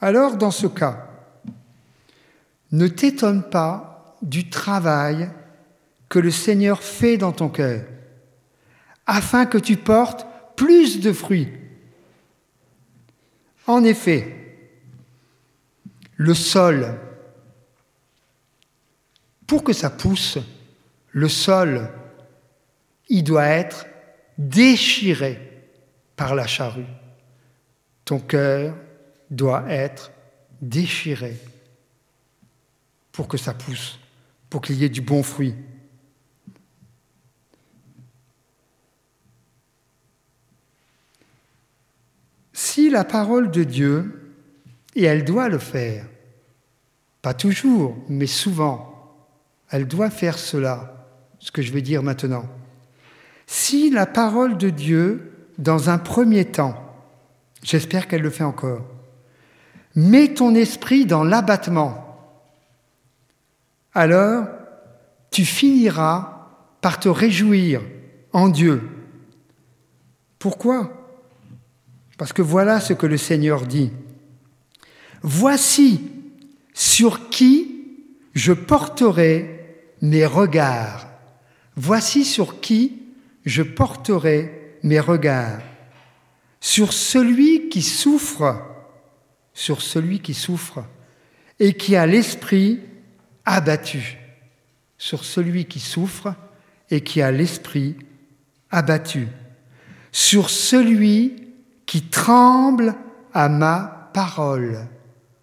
Alors 0.00 0.36
dans 0.36 0.50
ce 0.50 0.66
cas, 0.66 1.08
ne 2.70 2.88
t'étonne 2.88 3.42
pas 3.42 4.16
du 4.22 4.48
travail 4.48 5.30
que 6.08 6.18
le 6.18 6.30
Seigneur 6.30 6.82
fait 6.82 7.16
dans 7.16 7.32
ton 7.32 7.48
cœur, 7.48 7.84
afin 9.06 9.46
que 9.46 9.58
tu 9.58 9.76
portes 9.76 10.26
plus 10.56 11.00
de 11.00 11.12
fruits. 11.12 11.48
En 13.66 13.84
effet, 13.84 14.36
le 16.16 16.34
sol, 16.34 16.98
pour 19.52 19.64
que 19.64 19.74
ça 19.74 19.90
pousse, 19.90 20.38
le 21.10 21.28
sol, 21.28 21.90
il 23.10 23.22
doit 23.22 23.44
être 23.44 23.84
déchiré 24.38 25.68
par 26.16 26.34
la 26.34 26.46
charrue. 26.46 26.86
Ton 28.06 28.18
cœur 28.18 28.74
doit 29.30 29.64
être 29.68 30.10
déchiré 30.62 31.36
pour 33.12 33.28
que 33.28 33.36
ça 33.36 33.52
pousse, 33.52 33.98
pour 34.48 34.62
qu'il 34.62 34.76
y 34.76 34.84
ait 34.84 34.88
du 34.88 35.02
bon 35.02 35.22
fruit. 35.22 35.54
Si 42.54 42.88
la 42.88 43.04
parole 43.04 43.50
de 43.50 43.64
Dieu, 43.64 44.34
et 44.94 45.04
elle 45.04 45.26
doit 45.26 45.50
le 45.50 45.58
faire, 45.58 46.06
pas 47.20 47.34
toujours, 47.34 48.02
mais 48.08 48.26
souvent, 48.26 48.91
elle 49.72 49.88
doit 49.88 50.10
faire 50.10 50.38
cela, 50.38 51.08
ce 51.38 51.50
que 51.50 51.62
je 51.62 51.72
vais 51.72 51.80
dire 51.80 52.02
maintenant. 52.02 52.44
Si 53.46 53.90
la 53.90 54.06
parole 54.06 54.58
de 54.58 54.68
Dieu, 54.68 55.32
dans 55.58 55.88
un 55.88 55.98
premier 55.98 56.44
temps, 56.44 56.76
j'espère 57.62 58.06
qu'elle 58.06 58.20
le 58.20 58.30
fait 58.30 58.44
encore, 58.44 58.86
met 59.96 60.34
ton 60.34 60.54
esprit 60.54 61.06
dans 61.06 61.24
l'abattement, 61.24 62.06
alors 63.94 64.46
tu 65.30 65.46
finiras 65.46 66.50
par 66.82 67.00
te 67.00 67.08
réjouir 67.08 67.80
en 68.32 68.50
Dieu. 68.50 68.82
Pourquoi? 70.38 71.16
Parce 72.18 72.34
que 72.34 72.42
voilà 72.42 72.78
ce 72.78 72.92
que 72.92 73.06
le 73.06 73.16
Seigneur 73.16 73.66
dit. 73.66 73.90
Voici 75.22 76.10
sur 76.74 77.30
qui 77.30 77.86
je 78.34 78.52
porterai 78.52 79.61
mes 80.02 80.26
regards. 80.26 81.06
Voici 81.76 82.24
sur 82.24 82.60
qui 82.60 83.00
je 83.46 83.62
porterai 83.62 84.76
mes 84.82 85.00
regards. 85.00 85.62
Sur 86.60 86.92
celui 86.92 87.70
qui 87.70 87.82
souffre, 87.82 88.62
sur 89.54 89.80
celui 89.80 90.20
qui 90.20 90.34
souffre 90.34 90.84
et 91.58 91.72
qui 91.72 91.96
a 91.96 92.06
l'esprit 92.06 92.80
abattu 93.44 94.18
sur 95.02 95.24
celui 95.24 95.64
qui 95.64 95.80
souffre 95.80 96.32
et 96.88 97.00
qui 97.00 97.22
a 97.22 97.32
l'esprit 97.32 97.96
abattu, 98.70 99.26
sur 100.12 100.48
celui 100.48 101.50
qui 101.86 102.02
tremble 102.02 102.94
à 103.34 103.48
ma 103.48 104.10
parole, 104.14 104.86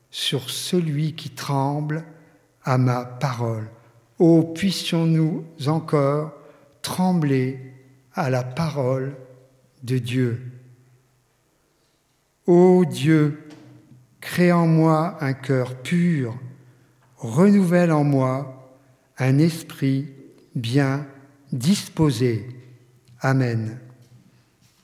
sur 0.09 0.49
celui 0.49 1.13
qui 1.13 1.31
tremble 1.31 2.05
à 2.63 2.77
ma 2.77 3.03
parole. 3.03 3.69
Oh, 4.19 4.43
puissions-nous 4.43 5.45
encore 5.67 6.33
trembler 6.81 7.73
à 8.13 8.29
la 8.29 8.43
parole 8.43 9.15
de 9.83 9.97
Dieu. 9.97 10.41
Ô 12.45 12.83
Dieu, 12.83 13.47
crée 14.19 14.51
en 14.51 14.67
moi 14.67 15.17
un 15.21 15.33
cœur 15.33 15.75
pur 15.75 16.37
renouvelle 17.15 17.91
en 17.91 18.03
moi 18.03 18.69
un 19.17 19.37
esprit 19.37 20.07
bien 20.55 21.05
disposé. 21.51 22.47
Amen. 23.21 23.79